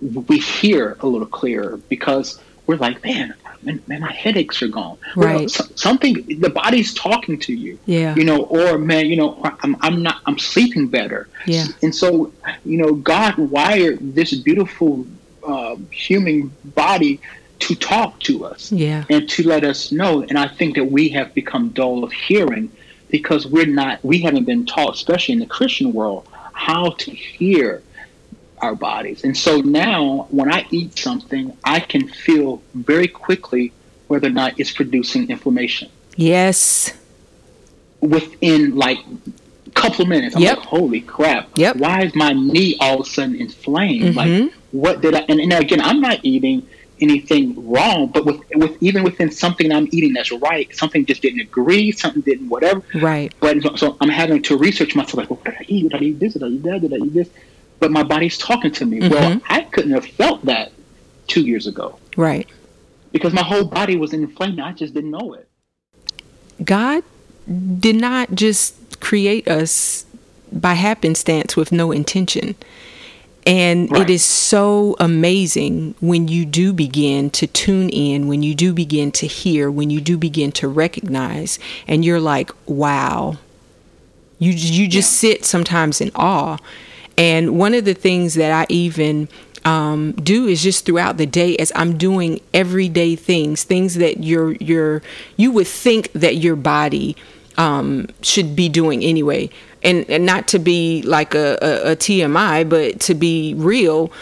we 0.00 0.38
hear 0.38 0.96
a 1.00 1.06
little 1.06 1.26
clearer 1.26 1.78
because 1.88 2.40
we're 2.66 2.76
like, 2.76 3.02
man, 3.02 3.34
man, 3.62 3.82
man, 3.86 4.00
my 4.00 4.12
headaches 4.12 4.62
are 4.62 4.68
gone. 4.68 4.98
Right. 5.16 5.36
Well, 5.40 5.48
so, 5.48 5.64
something 5.74 6.40
the 6.40 6.50
body's 6.50 6.94
talking 6.94 7.38
to 7.40 7.52
you. 7.54 7.78
Yeah. 7.86 8.14
You 8.14 8.24
know, 8.24 8.42
or 8.44 8.78
man, 8.78 9.06
you 9.06 9.16
know, 9.16 9.40
I'm 9.62 9.76
I'm 9.80 10.02
not 10.02 10.22
I'm 10.26 10.38
sleeping 10.38 10.88
better. 10.88 11.28
Yeah. 11.46 11.66
And 11.82 11.94
so, 11.94 12.32
you 12.64 12.78
know, 12.78 12.94
God 12.94 13.36
wired 13.38 14.14
this 14.14 14.34
beautiful 14.34 15.06
uh, 15.46 15.76
human 15.90 16.52
body 16.74 17.20
to 17.60 17.74
talk 17.74 18.18
to 18.20 18.44
us 18.44 18.72
Yeah. 18.72 19.04
and 19.10 19.28
to 19.30 19.46
let 19.46 19.64
us 19.64 19.92
know. 19.92 20.22
And 20.22 20.38
I 20.38 20.48
think 20.48 20.76
that 20.76 20.84
we 20.90 21.10
have 21.10 21.34
become 21.34 21.68
dull 21.70 22.04
of 22.04 22.12
hearing 22.12 22.70
because 23.10 23.46
we're 23.46 23.66
not, 23.66 24.02
we 24.04 24.18
haven't 24.20 24.44
been 24.44 24.64
taught, 24.64 24.94
especially 24.94 25.34
in 25.34 25.40
the 25.40 25.46
Christian 25.46 25.92
world, 25.92 26.26
how 26.52 26.90
to 26.90 27.10
hear 27.10 27.82
our 28.60 28.74
bodies. 28.74 29.24
And 29.24 29.36
so 29.36 29.60
now 29.60 30.26
when 30.30 30.52
I 30.52 30.66
eat 30.70 30.98
something, 30.98 31.56
I 31.64 31.80
can 31.80 32.08
feel 32.08 32.62
very 32.74 33.08
quickly 33.08 33.72
whether 34.08 34.28
or 34.28 34.32
not 34.32 34.58
it's 34.58 34.70
producing 34.72 35.30
inflammation 35.30 35.88
Yes. 36.16 36.92
within 38.00 38.76
like 38.76 38.98
a 39.66 39.70
couple 39.70 40.02
of 40.02 40.08
minutes. 40.08 40.36
I'm 40.36 40.42
Yep. 40.42 40.58
like, 40.58 40.66
holy 40.66 41.00
crap. 41.00 41.50
Yep. 41.56 41.76
Why 41.76 42.02
is 42.02 42.14
my 42.14 42.32
knee 42.32 42.76
all 42.80 43.00
of 43.00 43.06
a 43.06 43.10
sudden 43.10 43.36
inflamed? 43.36 44.14
Mhm. 44.14 44.16
Like, 44.16 44.52
what 44.72 45.00
did 45.00 45.14
I, 45.14 45.24
and, 45.28 45.40
and 45.40 45.52
again, 45.52 45.80
I'm 45.80 46.00
not 46.00 46.18
eating 46.22 46.62
anything 47.00 47.54
wrong, 47.70 48.08
but 48.12 48.26
with, 48.26 48.40
with 48.56 48.76
even 48.82 49.02
within 49.04 49.30
something 49.30 49.72
I'm 49.72 49.88
eating 49.90 50.12
that's 50.12 50.30
right, 50.32 50.68
something 50.76 51.06
just 51.06 51.22
didn't 51.22 51.40
agree, 51.40 51.92
something 51.92 52.20
didn't 52.22 52.48
whatever. 52.50 52.82
Right. 52.94 53.32
But 53.40 53.62
so- 53.62 53.76
so 53.76 53.96
I'm 54.02 54.10
having 54.10 54.42
to 54.42 54.56
research 54.56 54.94
myself, 54.94 55.14
like, 55.14 55.30
well, 55.30 55.38
what 55.42 55.56
did 55.56 55.62
I 55.62 55.64
eat? 55.68 55.82
Did 55.90 55.94
I 55.94 56.04
eat 56.04 56.20
this? 56.20 56.32
Did 56.34 56.42
I 56.42 56.48
eat 56.48 56.62
that? 56.64 56.80
Did 56.82 56.92
I 56.92 56.96
eat 56.96 57.14
this? 57.14 57.28
But 57.80 57.90
my 57.90 58.02
body's 58.02 58.38
talking 58.38 58.70
to 58.72 58.84
me. 58.86 59.00
Well, 59.00 59.32
Mhm. 59.32 59.42
I 59.48 59.62
couldn't 59.62 59.92
have 59.92 60.04
felt 60.06 60.44
that 60.44 60.72
two 61.26 61.40
years 61.42 61.66
ago 61.66 61.96
Right. 62.16 62.46
because 63.12 63.32
my 63.32 63.42
whole 63.42 63.64
body 63.64 63.96
was 63.96 64.12
inflamed. 64.12 64.60
I 64.60 64.72
just 64.72 64.94
didn't 64.94 65.10
know 65.10 65.32
it. 65.34 65.48
God 66.64 67.02
did 67.80 67.96
not 67.96 68.34
just 68.34 68.74
create 69.00 69.48
us 69.48 70.04
by 70.52 70.74
happenstance 70.74 71.56
with 71.56 71.72
no 71.72 71.90
intention. 71.90 72.54
And 73.46 73.90
Right. 73.90 74.02
it 74.02 74.10
is 74.10 74.22
so 74.22 74.94
amazing 75.00 75.94
when 76.00 76.28
you 76.28 76.44
do 76.44 76.74
begin 76.74 77.30
to 77.30 77.46
tune 77.46 77.88
in, 77.88 78.28
when 78.28 78.42
you 78.42 78.54
do 78.54 78.74
begin 78.74 79.10
to 79.12 79.26
hear, 79.26 79.70
when 79.70 79.88
you 79.88 80.00
do 80.02 80.18
begin 80.18 80.52
to 80.52 80.68
recognize, 80.68 81.58
and 81.88 82.04
you're 82.04 82.20
like, 82.20 82.50
wow. 82.66 83.38
You, 84.38 84.52
you 84.52 84.86
just 84.88 85.12
sit 85.12 85.44
sometimes 85.46 86.00
in 86.00 86.10
awe. 86.14 86.58
And 87.18 87.58
one 87.58 87.74
of 87.74 87.84
the 87.84 87.94
things 87.94 88.34
that 88.34 88.50
I 88.52 88.66
even 88.68 89.28
um, 89.64 90.12
do 90.12 90.46
is 90.46 90.62
just 90.62 90.86
throughout 90.86 91.18
the 91.18 91.26
day 91.26 91.56
as 91.58 91.70
I'm 91.74 91.98
doing 91.98 92.40
everyday 92.54 93.14
things, 93.16 93.62
things 93.64 93.96
that 93.96 94.24
your 94.24 94.52
your 94.52 95.02
you 95.36 95.50
would 95.52 95.66
think 95.66 96.10
that 96.12 96.36
your 96.36 96.56
body 96.56 97.16
um, 97.58 98.08
should 98.22 98.56
be 98.56 98.68
doing 98.68 99.02
anyway. 99.04 99.50
And, 99.82 100.08
and 100.10 100.26
not 100.26 100.46
to 100.48 100.58
be 100.58 101.00
like 101.02 101.34
a, 101.34 101.58
a, 101.62 101.92
a 101.92 101.96
TMI, 101.96 102.68
but 102.68 103.00
to 103.00 103.14
be 103.14 103.54
real, 103.54 104.12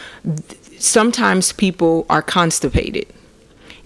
sometimes 0.78 1.52
people 1.52 2.06
are 2.08 2.22
constipated 2.22 3.06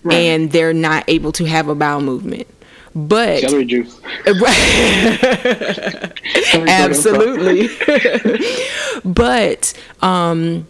Right. 0.05 0.17
and 0.17 0.51
they're 0.51 0.73
not 0.75 1.05
able 1.09 1.31
to 1.33 1.45
have 1.45 1.69
a 1.69 1.75
bowel 1.77 2.01
movement. 2.01 2.49
But 2.95 3.41
Celery 3.41 3.65
juice. 3.65 4.01
absolutely. 6.55 7.69
But 9.05 9.73
um 10.01 10.67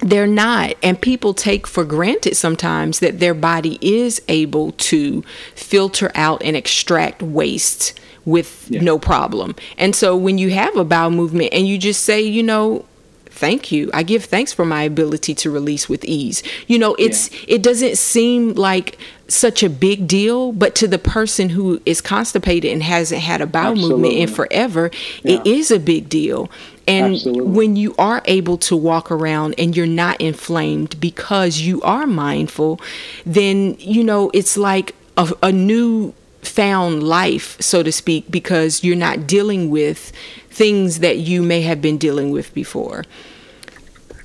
they're 0.00 0.26
not 0.28 0.74
and 0.82 1.00
people 1.00 1.34
take 1.34 1.66
for 1.66 1.84
granted 1.84 2.36
sometimes 2.36 3.00
that 3.00 3.18
their 3.18 3.34
body 3.34 3.78
is 3.82 4.22
able 4.28 4.70
to 4.72 5.22
filter 5.56 6.10
out 6.14 6.40
and 6.44 6.56
extract 6.56 7.20
waste 7.22 7.98
with 8.24 8.66
Yeah. 8.70 8.82
no 8.82 8.98
problem. 8.98 9.56
And 9.76 9.96
so 9.96 10.16
when 10.16 10.38
you 10.38 10.50
have 10.50 10.76
a 10.76 10.84
bowel 10.84 11.10
movement 11.10 11.52
and 11.52 11.66
you 11.66 11.78
just 11.78 12.04
say 12.04 12.20
you 12.20 12.42
know 12.42 12.84
thank 13.30 13.70
you. 13.70 13.88
I 13.94 14.02
give 14.02 14.24
thanks 14.24 14.52
for 14.52 14.64
my 14.64 14.82
ability 14.82 15.32
to 15.34 15.50
release 15.50 15.88
with 15.88 16.04
ease. 16.04 16.42
You 16.66 16.78
know 16.78 16.94
it's 16.98 17.30
it 17.46 17.62
doesn't 17.62 17.98
seem 17.98 18.54
like 18.54 18.98
such 19.28 19.62
a 19.62 19.68
big 19.68 20.08
deal 20.08 20.52
but 20.52 20.74
to 20.74 20.88
the 20.88 20.98
person 20.98 21.50
who 21.50 21.80
is 21.84 22.00
constipated 22.00 22.72
and 22.72 22.82
hasn't 22.82 23.20
had 23.20 23.40
a 23.42 23.46
bowel 23.46 23.76
movement 23.76 24.14
in 24.14 24.26
forever 24.28 24.86
it 25.22 25.44
Yeah. 25.44 25.52
is 25.58 25.70
a 25.70 25.78
big 25.78 26.08
deal 26.08 26.50
and 26.86 27.14
Absolutely. 27.16 27.42
when 27.52 27.76
you 27.76 27.94
are 27.98 28.22
able 28.24 28.56
to 28.58 28.74
walk 28.74 29.10
around 29.10 29.54
and 29.58 29.76
you're 29.76 29.86
not 29.86 30.18
inflamed 30.20 30.98
because 30.98 31.60
you 31.60 31.82
are 31.82 32.06
mindful 32.06 32.80
then 33.26 33.76
you 33.78 34.02
know 34.02 34.30
it's 34.32 34.56
like 34.56 34.94
a, 35.18 35.30
a 35.42 35.52
new 35.52 36.14
found 36.40 37.02
life 37.02 37.60
so 37.60 37.82
to 37.82 37.92
speak 37.92 38.30
because 38.30 38.82
you're 38.82 38.96
not 38.96 39.26
dealing 39.26 39.68
with 39.68 40.10
things 40.48 41.00
that 41.00 41.18
you 41.18 41.42
may 41.42 41.60
have 41.60 41.82
been 41.82 41.98
dealing 41.98 42.30
with 42.30 42.54
before 42.54 43.04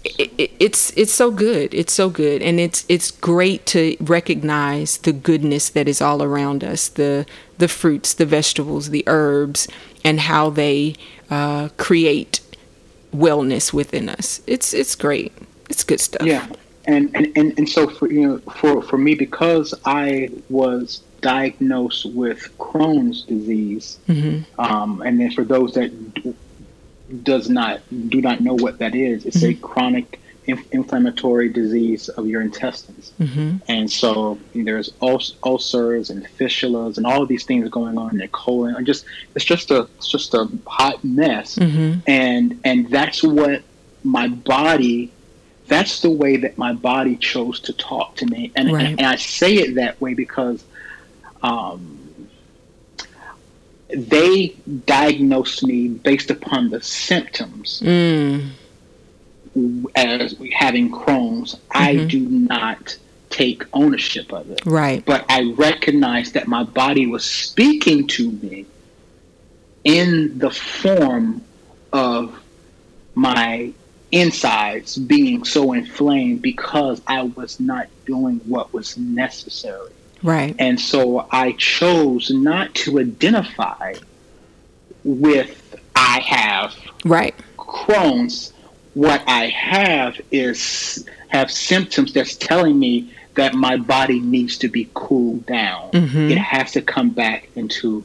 it, 0.03 0.31
it, 0.37 0.51
it's 0.59 0.91
it's 0.97 1.13
so 1.13 1.31
good. 1.31 1.73
It's 1.73 1.93
so 1.93 2.09
good. 2.09 2.41
And 2.41 2.59
it's 2.59 2.85
it's 2.89 3.11
great 3.11 3.65
to 3.67 3.95
recognize 3.99 4.97
the 4.97 5.13
goodness 5.13 5.69
that 5.69 5.87
is 5.87 6.01
all 6.01 6.21
around 6.21 6.63
us 6.63 6.89
the 6.89 7.25
the 7.57 7.67
fruits 7.67 8.13
the 8.13 8.25
vegetables 8.25 8.89
the 8.89 9.03
herbs 9.07 9.67
and 10.03 10.19
how 10.21 10.49
they 10.49 10.95
uh, 11.29 11.69
create 11.77 12.41
wellness 13.15 13.71
within 13.71 14.09
us. 14.09 14.41
It's 14.47 14.73
it's 14.73 14.95
great. 14.95 15.31
It's 15.69 15.83
good 15.83 16.01
stuff. 16.01 16.25
Yeah, 16.27 16.47
and 16.85 17.09
and, 17.15 17.31
and, 17.35 17.57
and 17.57 17.69
so 17.69 17.87
for 17.87 18.11
you 18.11 18.27
know 18.27 18.37
for 18.39 18.81
for 18.81 18.97
me 18.97 19.15
because 19.15 19.73
I 19.85 20.29
was 20.49 21.01
diagnosed 21.21 22.05
with 22.13 22.55
Crohn's 22.57 23.23
disease, 23.23 23.99
um, 24.59 25.01
and 25.05 25.19
then 25.19 25.31
for 25.31 25.45
those 25.45 25.73
that 25.75 25.91
does 27.21 27.49
not 27.49 27.81
do 28.09 28.21
not 28.21 28.41
know 28.41 28.53
what 28.53 28.79
that 28.79 28.95
is, 28.95 29.25
it's 29.25 29.43
a 29.43 29.53
mm-hmm. 29.53 29.65
chronic 29.65 30.19
inf- 30.45 30.71
inflammatory 30.71 31.49
disease 31.49 32.09
of 32.09 32.27
your 32.27 32.41
intestines, 32.41 33.11
mm-hmm. 33.19 33.57
and 33.67 33.91
so 33.91 34.39
there's 34.55 34.91
ul- 35.01 35.21
ulcers 35.43 36.09
and 36.09 36.25
fistulas 36.37 36.97
and 36.97 37.05
all 37.05 37.21
of 37.21 37.27
these 37.27 37.45
things 37.45 37.69
going 37.69 37.97
on 37.97 38.11
in 38.11 38.17
the 38.17 38.27
colon. 38.29 38.75
And 38.75 38.85
just 38.85 39.05
it's 39.35 39.45
just 39.45 39.71
a 39.71 39.87
it's 39.97 40.09
just 40.09 40.33
a 40.33 40.49
hot 40.65 41.03
mess, 41.03 41.57
mm-hmm. 41.57 41.99
and 42.07 42.59
and 42.63 42.89
that's 42.89 43.21
what 43.21 43.63
my 44.03 44.27
body 44.27 45.11
that's 45.67 46.01
the 46.01 46.11
way 46.11 46.35
that 46.37 46.57
my 46.57 46.73
body 46.73 47.15
chose 47.15 47.59
to 47.61 47.73
talk 47.73 48.17
to 48.17 48.25
me. 48.25 48.51
And, 48.55 48.71
Right. 48.71 48.85
and, 48.85 48.99
and 48.99 49.07
i 49.07 49.15
say 49.15 49.55
it 49.55 49.75
that 49.75 49.99
way 50.01 50.13
because 50.13 50.63
um, 51.41 52.02
they 53.95 54.55
diagnosed 54.85 55.63
me 55.63 55.87
based 55.87 56.29
upon 56.31 56.69
the 56.69 56.81
symptoms 56.81 57.81
mm, 57.83 58.49
as 59.95 60.35
having 60.53 60.91
crohn's 60.91 61.55
i 61.71 61.95
Mm-hmm. 61.95 62.07
do 62.07 62.19
not 62.29 62.97
take 63.29 63.63
ownership 63.73 64.31
of 64.31 64.49
it 64.51 64.61
right 64.65 65.05
but 65.05 65.25
i 65.29 65.43
recognized 65.57 66.33
that 66.33 66.47
my 66.47 66.63
body 66.63 67.05
was 67.07 67.23
speaking 67.25 68.07
to 68.07 68.31
me 68.31 68.65
in 69.83 70.37
the 70.39 70.49
form 70.51 71.43
of 71.91 72.39
my 73.15 73.71
insides 74.11 74.95
being 74.97 75.43
so 75.43 75.73
inflamed 75.73 76.41
because 76.41 77.01
I 77.07 77.23
was 77.23 77.59
not 77.59 77.87
doing 78.05 78.39
what 78.45 78.71
was 78.73 78.95
necessary. 78.97 79.91
Right 80.23 80.55
And 80.59 80.79
so 80.79 81.27
I 81.31 81.51
chose 81.53 82.31
not 82.31 82.73
to 82.75 82.99
identify 82.99 83.93
with 85.03 85.59
I 85.95 86.19
have 86.21 86.75
right 87.05 87.35
Crohn's. 87.57 88.51
What 88.93 89.23
I 89.27 89.47
have 89.47 90.21
is 90.31 91.05
have 91.29 91.51
symptoms 91.51 92.13
that's 92.13 92.35
telling 92.35 92.77
me 92.77 93.11
that 93.35 93.55
my 93.55 93.77
body 93.77 94.19
needs 94.19 94.57
to 94.59 94.67
be 94.67 94.87
cooled 94.93 95.45
down. 95.47 95.89
Mhm. 95.91 96.29
It 96.29 96.37
has 96.37 96.71
to 96.73 96.81
come 96.81 97.09
back 97.09 97.49
into 97.55 98.03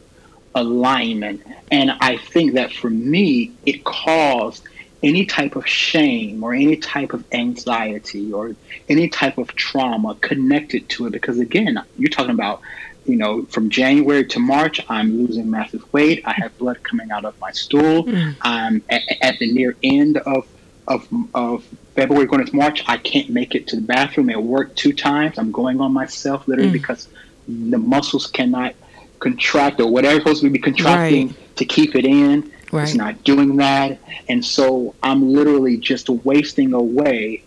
alignment. 0.55 1.43
And 1.71 1.93
I 2.01 2.17
think 2.17 2.55
that 2.55 2.73
for 2.73 2.89
me, 2.91 3.53
it 3.67 3.85
caused 3.85 4.63
any 5.03 5.25
type 5.27 5.55
of 5.57 5.67
shame 5.67 6.43
or 6.43 6.53
any 6.53 6.77
type 6.77 7.13
of 7.13 7.25
anxiety 7.33 8.33
or 8.33 8.55
any 8.89 9.09
type 9.09 9.39
of 9.39 9.55
trauma 9.55 10.17
connected 10.21 10.89
to 10.89 11.07
it. 11.07 11.11
Because 11.11 11.39
again, 11.39 11.81
you're 11.97 12.11
talking 12.11 12.33
about, 12.33 12.61
you 13.07 13.17
know, 13.17 13.45
from 13.45 13.71
January 13.71 14.27
to 14.27 14.41
March, 14.41 14.81
I'm 14.89 15.19
losing 15.25 15.51
massive 15.51 15.91
weight. 15.93 16.23
I 16.25 16.33
have 16.33 16.57
blood 16.59 16.83
coming 16.83 17.11
out 17.11 17.25
of 17.25 17.39
my 17.41 17.53
stool. 17.53 18.05
Mm. 18.05 18.37
I'm 18.43 18.83
at, 18.89 19.03
at 19.21 19.39
the 19.39 19.53
near 19.53 19.77
end 19.83 20.19
of, 20.19 20.47
of, 20.89 21.07
of 21.33 21.65
February 21.95 22.27
going 22.27 22.41
into 22.41 22.57
March. 22.57 22.83
I 22.87 22.97
can't 22.97 23.31
make 23.31 23.55
it 23.55 23.69
to 23.69 23.77
the 23.77 23.83
bathroom 23.83 24.31
at 24.31 24.43
work 24.43 24.75
two 24.75 24.93
times. 24.93 25.39
I'm 25.39 25.53
going 25.53 25.81
on 25.81 25.93
myself 25.93 26.49
literally 26.49 26.71
mm. 26.71 26.73
because 26.73 27.09
the 27.47 27.79
muscles 27.79 28.27
cannot 28.27 28.75
contract 29.21 29.81
or 29.81 29.91
whatever 29.91 30.19
supposed 30.21 30.43
to 30.43 30.51
be 30.51 30.59
contracting 30.59 31.29
Right. 31.29 31.57
to 31.57 31.65
keep 31.65 31.95
it 31.95 32.05
in. 32.05 32.53
Right. 32.71 32.83
It's 32.83 32.95
not 32.95 33.25
doing 33.25 33.57
that. 33.57 33.99
And 34.29 34.45
so 34.45 34.95
I'm 35.03 35.33
literally 35.33 35.79
just 35.79 36.09
wasting 36.09 36.73
away 36.75 37.43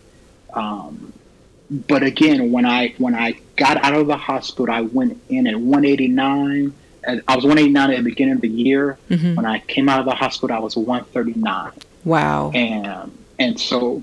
um, 0.54 1.12
but 1.70 2.02
again, 2.02 2.52
when 2.52 2.66
I 2.66 2.94
when 2.98 3.14
I 3.14 3.38
got 3.56 3.82
out 3.82 3.94
of 3.94 4.06
the 4.06 4.16
hospital, 4.16 4.74
I 4.74 4.82
went 4.82 5.20
in 5.28 5.46
at 5.46 5.56
189. 5.56 6.74
I 7.04 7.14
was 7.34 7.44
189 7.44 7.90
at 7.90 7.96
the 7.96 8.02
beginning 8.02 8.34
of 8.34 8.40
the 8.42 8.48
year. 8.48 8.98
Mm-hmm. 9.10 9.34
When 9.34 9.46
I 9.46 9.58
came 9.60 9.88
out 9.88 9.98
of 10.00 10.04
the 10.04 10.14
hospital, 10.14 10.54
I 10.54 10.60
was 10.60 10.76
139. 10.76 11.72
Wow. 12.04 12.50
And 12.52 13.16
and 13.38 13.58
so, 13.58 14.02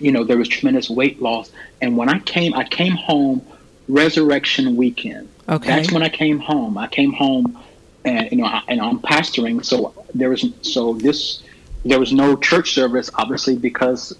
you 0.00 0.12
know, 0.12 0.24
there 0.24 0.38
was 0.38 0.48
tremendous 0.48 0.88
weight 0.88 1.20
loss. 1.20 1.52
And 1.80 1.96
when 1.96 2.08
I 2.08 2.18
came, 2.20 2.54
I 2.54 2.64
came 2.64 2.94
home 2.94 3.46
Resurrection 3.86 4.76
Weekend. 4.76 5.28
Okay. 5.48 5.68
That's 5.68 5.92
when 5.92 6.02
I 6.02 6.08
came 6.08 6.38
home. 6.38 6.78
I 6.78 6.86
came 6.86 7.12
home, 7.12 7.58
and 8.04 8.30
you 8.30 8.38
know, 8.38 8.46
I, 8.46 8.62
and 8.68 8.80
I'm 8.80 9.00
pastoring, 9.00 9.62
so 9.62 9.92
there 10.14 10.30
was 10.30 10.44
so 10.62 10.94
this 10.94 11.42
there 11.84 11.98
was 11.98 12.12
no 12.12 12.36
church 12.36 12.74
service, 12.74 13.10
obviously, 13.14 13.56
because 13.56 14.16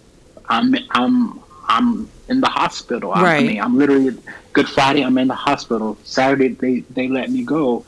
I'm 0.48 0.74
I'm 0.90 1.40
I'm 1.68 2.08
in 2.28 2.40
the 2.40 2.48
hospital. 2.48 3.12
Right. 3.12 3.44
I 3.44 3.46
mean, 3.46 3.60
I'm 3.60 3.78
literally 3.78 4.16
Good 4.52 4.68
Friday. 4.68 5.02
I'm 5.02 5.16
in 5.18 5.28
the 5.28 5.34
hospital. 5.34 5.96
Saturday 6.04 6.48
they 6.48 6.80
they 6.90 7.08
let 7.08 7.30
me 7.30 7.44
go, 7.44 7.84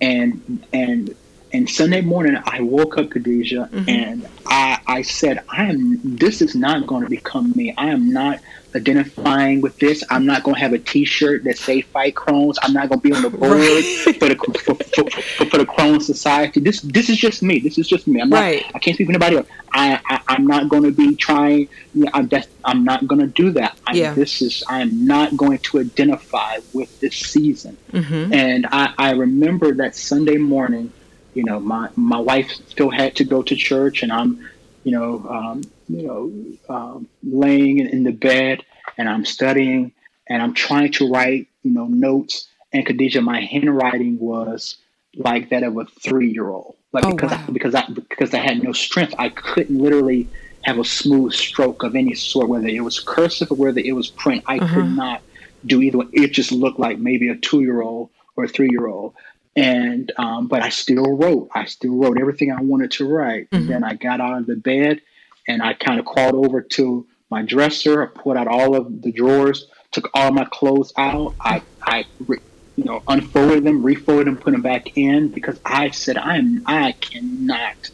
and 0.00 0.64
and 0.72 1.14
and 1.56 1.70
Sunday 1.70 2.02
morning 2.02 2.36
I 2.44 2.60
woke 2.60 2.98
up, 2.98 3.10
Khadijah, 3.10 3.70
mm-hmm. 3.72 3.88
and 3.88 4.28
I 4.44 4.78
I 4.86 5.02
said 5.02 5.42
I 5.48 5.64
am. 5.64 5.98
This 6.04 6.42
is 6.42 6.54
not 6.54 6.86
going 6.86 7.02
to 7.02 7.08
become 7.08 7.52
me. 7.56 7.74
I 7.78 7.86
am 7.86 8.12
not 8.12 8.40
identifying 8.74 9.62
with 9.62 9.78
this. 9.78 10.04
I'm 10.10 10.26
not 10.26 10.42
going 10.42 10.54
to 10.56 10.60
have 10.60 10.74
a 10.74 10.78
T-shirt 10.78 11.44
that 11.44 11.56
say 11.56 11.80
"Fight 11.80 12.14
Crohn's." 12.14 12.58
I'm 12.62 12.74
not 12.74 12.90
going 12.90 13.00
to 13.00 13.08
be 13.08 13.14
on 13.14 13.22
the 13.22 13.30
board 13.30 13.84
for 14.18 14.28
the 14.28 14.36
for, 14.36 14.74
for, 14.74 15.10
for, 15.10 15.46
for, 15.46 15.58
the 15.58 15.64
Crohn 15.64 16.02
Society. 16.02 16.60
This 16.60 16.82
this 16.82 17.08
is 17.08 17.16
just 17.16 17.42
me. 17.42 17.58
This 17.58 17.78
is 17.78 17.88
just 17.88 18.06
me. 18.06 18.20
I'm 18.20 18.28
not. 18.28 18.40
Right. 18.40 18.64
I 18.74 18.78
can't 18.78 18.94
speak 18.94 19.06
for 19.06 19.12
anybody 19.12 19.36
else. 19.38 19.48
I, 19.72 19.98
I 20.28 20.34
am 20.34 20.46
not 20.46 20.68
going 20.68 20.82
to 20.82 20.92
be 20.92 21.16
trying. 21.16 21.68
I'm 22.12 22.28
I'm 22.64 22.84
not 22.84 23.08
going 23.08 23.20
to 23.20 23.28
do 23.28 23.50
that. 23.52 23.78
I, 23.86 23.94
yeah. 23.94 24.12
This 24.12 24.42
is. 24.42 24.62
I 24.68 24.82
am 24.82 25.06
not 25.06 25.38
going 25.38 25.58
to 25.58 25.80
identify 25.80 26.58
with 26.74 27.00
this 27.00 27.16
season. 27.16 27.78
Mm-hmm. 27.92 28.32
And 28.34 28.66
I 28.70 28.92
I 28.98 29.10
remember 29.12 29.72
that 29.76 29.96
Sunday 29.96 30.36
morning. 30.36 30.92
You 31.36 31.44
know, 31.44 31.60
my 31.60 31.90
my 31.96 32.18
wife 32.18 32.50
still 32.68 32.90
had 32.90 33.14
to 33.16 33.24
go 33.24 33.42
to 33.42 33.54
church, 33.54 34.02
and 34.02 34.10
I'm 34.12 34.48
you 34.86 34.92
know, 34.92 35.26
um, 35.28 35.62
you 35.88 36.06
know, 36.06 36.74
um, 36.74 37.08
laying 37.24 37.80
in 37.80 38.04
the 38.04 38.12
bed 38.12 38.64
and 38.96 39.08
I'm 39.08 39.24
studying 39.24 39.90
and 40.28 40.40
I'm 40.40 40.54
trying 40.54 40.92
to 40.92 41.10
write, 41.10 41.48
you 41.64 41.72
know, 41.72 41.86
notes. 41.86 42.48
And 42.72 42.86
Khadijah, 42.86 43.20
my 43.20 43.40
handwriting 43.40 44.16
was 44.20 44.76
like 45.16 45.48
that 45.50 45.64
of 45.64 45.76
a 45.76 45.86
three 45.86 46.30
year 46.30 46.48
old. 46.48 46.76
Like 46.92 47.04
oh, 47.04 47.10
because 47.10 47.32
wow. 47.32 47.44
I, 47.48 47.50
because 47.50 47.74
I 47.74 47.86
because 47.88 48.32
I 48.32 48.38
had 48.38 48.62
no 48.62 48.72
strength, 48.72 49.14
I 49.18 49.28
couldn't 49.30 49.76
literally 49.76 50.28
have 50.62 50.78
a 50.78 50.84
smooth 50.84 51.32
stroke 51.32 51.82
of 51.82 51.96
any 51.96 52.14
sort, 52.14 52.48
whether 52.48 52.68
it 52.68 52.84
was 52.84 53.00
cursive 53.00 53.50
or 53.50 53.56
whether 53.56 53.80
it 53.80 53.92
was 53.92 54.08
print. 54.08 54.44
I 54.46 54.58
uh-huh. 54.58 54.72
could 54.72 54.90
not 54.90 55.20
do 55.64 55.82
either. 55.82 55.98
It 56.12 56.28
just 56.28 56.52
looked 56.52 56.78
like 56.78 56.98
maybe 56.98 57.28
a 57.28 57.36
two 57.36 57.62
year 57.62 57.82
old 57.82 58.10
or 58.36 58.44
a 58.44 58.48
three 58.48 58.70
year 58.70 58.86
old. 58.86 59.14
And 59.56 60.12
um, 60.18 60.48
but 60.48 60.62
I 60.62 60.68
still 60.68 61.16
wrote. 61.16 61.48
I 61.54 61.64
still 61.64 61.96
wrote 61.96 62.18
everything 62.20 62.52
I 62.52 62.60
wanted 62.60 62.90
to 62.92 63.08
write. 63.08 63.50
Mm-hmm. 63.50 63.56
And 63.56 63.68
then 63.68 63.84
I 63.84 63.94
got 63.94 64.20
out 64.20 64.38
of 64.38 64.46
the 64.46 64.56
bed 64.56 65.00
and 65.48 65.62
I 65.62 65.72
kind 65.72 65.98
of 65.98 66.04
crawled 66.04 66.34
over 66.34 66.60
to 66.60 67.06
my 67.30 67.42
dresser. 67.42 68.02
I 68.02 68.06
pulled 68.06 68.36
out 68.36 68.48
all 68.48 68.76
of 68.76 69.02
the 69.02 69.12
drawers, 69.12 69.66
took 69.92 70.10
all 70.14 70.30
my 70.30 70.44
clothes 70.44 70.92
out. 70.96 71.34
I, 71.40 71.62
I, 71.82 72.04
you 72.28 72.84
know, 72.84 73.02
unfolded 73.08 73.64
them, 73.64 73.82
refolded 73.82 74.26
them, 74.26 74.36
put 74.36 74.52
them 74.52 74.62
back 74.62 74.96
in 74.96 75.28
because 75.28 75.58
I 75.64 75.90
said 75.90 76.18
I 76.18 76.36
am, 76.36 76.62
I 76.66 76.92
cannot 76.92 77.90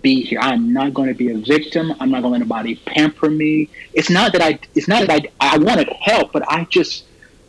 be 0.00 0.22
here. 0.22 0.38
I'm 0.40 0.72
not 0.72 0.94
going 0.94 1.08
to 1.08 1.14
be 1.14 1.30
a 1.30 1.38
victim. 1.38 1.92
I'm 1.98 2.10
not 2.10 2.22
going 2.22 2.40
to 2.40 2.46
let 2.46 2.62
anybody 2.62 2.76
pamper 2.76 3.30
me. 3.30 3.70
It's 3.92 4.10
not 4.10 4.32
that 4.32 4.42
I, 4.42 4.58
it's 4.74 4.88
not 4.88 5.06
that 5.06 5.26
I, 5.40 5.54
I 5.54 5.58
wanted 5.58 5.88
help, 6.00 6.32
but 6.32 6.44
I 6.50 6.64
just, 6.64 7.05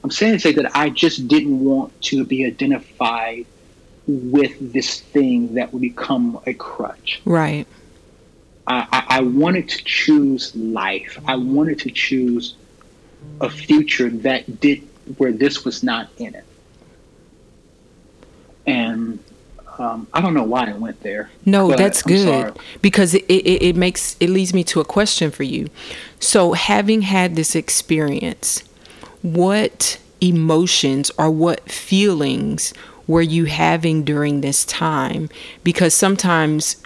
I'm 0.08 0.12
saying 0.12 0.34
to 0.36 0.39
say 0.39 0.54
that 0.54 0.74
I 0.74 0.89
just 0.89 1.28
didn't 1.28 1.60
want 1.65 2.02
to 2.04 2.24
be 2.24 2.46
identified 2.46 3.46
with 4.08 4.72
this 4.72 5.02
thing 5.02 5.56
that 5.56 5.74
would 5.74 5.82
become 5.82 6.39
a 6.46 6.54
crutch. 6.54 7.22
Right. 7.26 7.67
I, 8.67 9.04
I 9.10 9.20
wanted 9.20 9.67
to 9.67 9.84
choose 9.84 10.56
life. 10.56 11.20
I 11.28 11.36
wanted 11.36 11.80
to 11.80 11.91
choose 11.91 12.56
a 13.41 13.50
future 13.50 14.10
that 14.10 14.62
did 14.62 14.88
where 15.17 15.34
this 15.34 15.65
was 15.65 15.84
not 15.84 16.08
in 16.17 16.36
it. 16.36 16.46
And 18.65 19.20
um, 19.78 20.08
I 20.13 20.22
don't 20.22 20.34
know 20.34 20.43
why 20.43 20.70
I 20.70 20.74
went 20.74 21.04
there. 21.04 21.32
No, 21.46 21.76
that's 21.76 22.06
I'm 22.06 22.13
good 22.13 22.24
sorry. 22.24 22.52
because 22.82 23.13
it, 23.13 23.26
it, 23.26 23.62
it 23.62 23.76
makes 23.76 24.15
it 24.22 24.30
leads 24.30 24.54
me 24.54 24.63
to 24.65 24.80
a 24.80 24.86
question 24.86 25.32
for 25.32 25.43
you. 25.43 25.67
So, 26.22 26.54
having 26.54 27.02
had 27.02 27.36
this 27.36 27.58
experience, 27.58 28.63
what 29.22 30.00
emotions 30.22 31.12
or 31.18 31.30
what 31.30 31.70
feelings 31.70 32.74
were 33.08 33.22
you 33.22 33.46
having 33.46 34.04
during 34.04 34.42
this 34.42 34.66
time? 34.66 35.30
Because 35.64 35.94
sometimes 35.94 36.78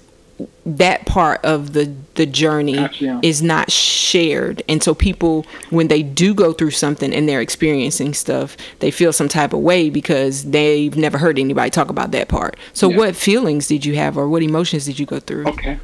that 0.66 1.06
part 1.06 1.44
of 1.44 1.74
the 1.74 1.94
the 2.16 2.26
journey 2.26 2.90
is 3.22 3.42
not 3.42 3.72
shared. 3.72 4.64
And 4.68 4.82
so 4.82 4.96
people 4.96 5.46
when 5.70 5.88
they 5.88 6.02
do 6.02 6.34
go 6.34 6.54
through 6.54 6.72
something 6.72 7.14
and 7.14 7.28
they're 7.28 7.42
experiencing 7.42 8.14
stuff 8.14 8.58
they 8.80 8.90
feel 8.92 9.14
some 9.14 9.28
type 9.28 9.54
of 9.54 9.60
way 9.60 9.90
because 9.90 10.46
they've 10.46 10.96
never 10.96 11.18
heard 11.18 11.38
anybody 11.38 11.70
talk 11.70 11.90
about 11.90 12.12
that 12.12 12.28
part. 12.28 12.58
So 12.74 12.90
yeah. 12.90 12.98
what 12.98 13.16
feelings 13.16 13.68
did 13.68 13.86
you 13.86 13.96
have 13.96 14.18
or 14.18 14.28
what 14.28 14.42
emotions 14.42 14.86
did 14.86 15.00
you 15.00 15.06
go 15.06 15.20
through? 15.20 15.48
Okay. 15.48 15.80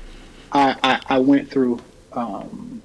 I 0.52 0.76
i, 0.84 1.16
I 1.16 1.20
went 1.20 1.50
through 1.52 1.80
um, 2.14 2.82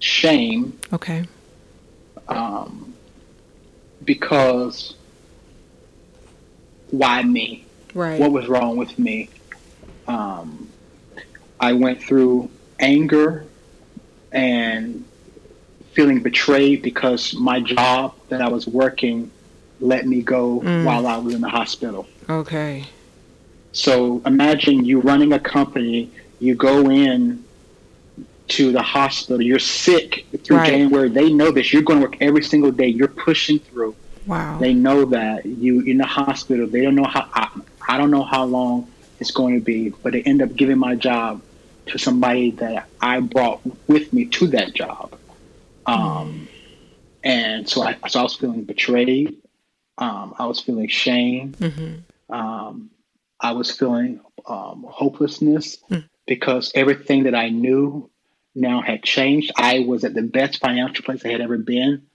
shame. 0.00 0.78
Okay 0.92 1.26
um, 2.28 2.94
because 4.04 4.94
why 6.90 7.22
me 7.22 7.64
right 7.94 8.20
what 8.20 8.30
was 8.30 8.46
wrong 8.46 8.76
with 8.76 8.98
me 8.98 9.28
um, 10.06 10.68
I 11.58 11.72
went 11.72 12.02
through 12.02 12.48
anger 12.78 13.46
and 14.32 15.04
feeling 15.92 16.22
betrayed 16.22 16.82
because 16.82 17.34
my 17.34 17.60
job 17.60 18.14
that 18.28 18.42
I 18.42 18.48
was 18.48 18.66
working 18.66 19.30
let 19.80 20.06
me 20.06 20.22
go 20.22 20.60
mm. 20.60 20.84
while 20.84 21.06
I 21.06 21.16
was 21.18 21.34
in 21.34 21.40
the 21.40 21.48
hospital. 21.48 22.06
Okay. 22.28 22.84
So 23.72 24.22
imagine 24.24 24.84
you 24.84 25.00
running 25.00 25.32
a 25.32 25.38
company, 25.38 26.10
you 26.38 26.54
go 26.54 26.90
in 26.90 27.44
to 28.48 28.72
the 28.72 28.82
hospital, 28.82 29.42
you're 29.42 29.58
sick 29.58 30.26
through 30.44 30.58
right. 30.58 30.70
January. 30.70 31.08
They 31.08 31.32
know 31.32 31.50
this. 31.50 31.72
You're 31.72 31.82
going 31.82 32.00
to 32.00 32.06
work 32.06 32.16
every 32.20 32.42
single 32.42 32.70
day. 32.70 32.86
You're 32.86 33.08
pushing 33.08 33.58
through. 33.58 33.96
Wow. 34.26 34.58
They 34.58 34.74
know 34.74 35.04
that 35.06 35.46
you 35.46 35.80
in 35.80 35.98
the 35.98 36.06
hospital. 36.06 36.66
They 36.66 36.82
don't 36.82 36.94
know 36.94 37.04
how. 37.04 37.28
I, 37.32 37.60
I 37.88 37.98
don't 37.98 38.10
know 38.10 38.24
how 38.24 38.44
long 38.44 38.90
it's 39.20 39.30
going 39.30 39.54
to 39.54 39.64
be, 39.64 39.90
but 39.90 40.12
they 40.12 40.22
end 40.22 40.42
up 40.42 40.54
giving 40.54 40.78
my 40.78 40.94
job 40.94 41.42
to 41.86 41.98
somebody 41.98 42.50
that 42.52 42.88
I 43.00 43.20
brought 43.20 43.60
with 43.88 44.12
me 44.12 44.26
to 44.26 44.48
that 44.48 44.74
job. 44.74 45.16
Um, 45.86 46.48
and 47.22 47.68
so 47.68 47.82
I, 47.82 47.96
so 48.08 48.20
I 48.20 48.22
was 48.24 48.34
feeling 48.34 48.64
betrayed. 48.64 49.36
Um, 49.98 50.34
I 50.38 50.46
was 50.46 50.60
feeling 50.60 50.88
shame. 50.88 51.52
Mm-hmm. 51.52 52.34
Um, 52.34 52.90
I 53.40 53.52
was 53.52 53.70
feeling 53.70 54.20
um, 54.46 54.84
hopelessness 54.88 55.78
mm. 55.90 56.04
because 56.26 56.72
everything 56.74 57.24
that 57.24 57.34
I 57.34 57.50
knew 57.50 58.10
now 58.56 58.80
had 58.80 59.02
changed. 59.02 59.52
I 59.56 59.80
was 59.80 60.02
at 60.02 60.14
the 60.14 60.22
best 60.22 60.58
financial 60.58 61.04
place 61.04 61.24
I 61.24 61.28
had 61.28 61.40
ever 61.40 61.58
been. 61.58 62.06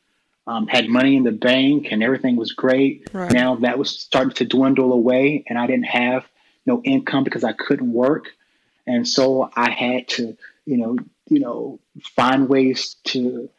Um, 0.48 0.66
had 0.68 0.90
money 0.90 1.16
in 1.16 1.24
the 1.24 1.32
bank 1.32 1.90
and 1.92 2.02
everything 2.02 2.36
was 2.36 2.52
great. 2.54 3.08
Right. 3.14 3.32
Now 3.32 3.56
that 3.58 3.78
was 3.78 3.92
starting 3.92 4.34
to 4.34 4.46
dwindle 4.46 4.92
away, 4.92 5.44
and 5.48 5.58
I 5.58 5.68
didn't 5.68 5.86
have 5.86 6.26
no 6.66 6.82
income 6.84 7.24
because 7.24 7.44
I 7.44 7.54
couldn't 7.54 7.94
work, 7.94 8.26
and 8.88 9.08
so 9.08 9.50
I 9.56 9.70
had 9.70 10.08
to, 10.10 10.36
you 10.66 10.78
know, 10.78 10.98
you 11.30 11.40
know, 11.40 11.80
find 12.16 12.50
ways 12.50 12.96
to 13.06 13.50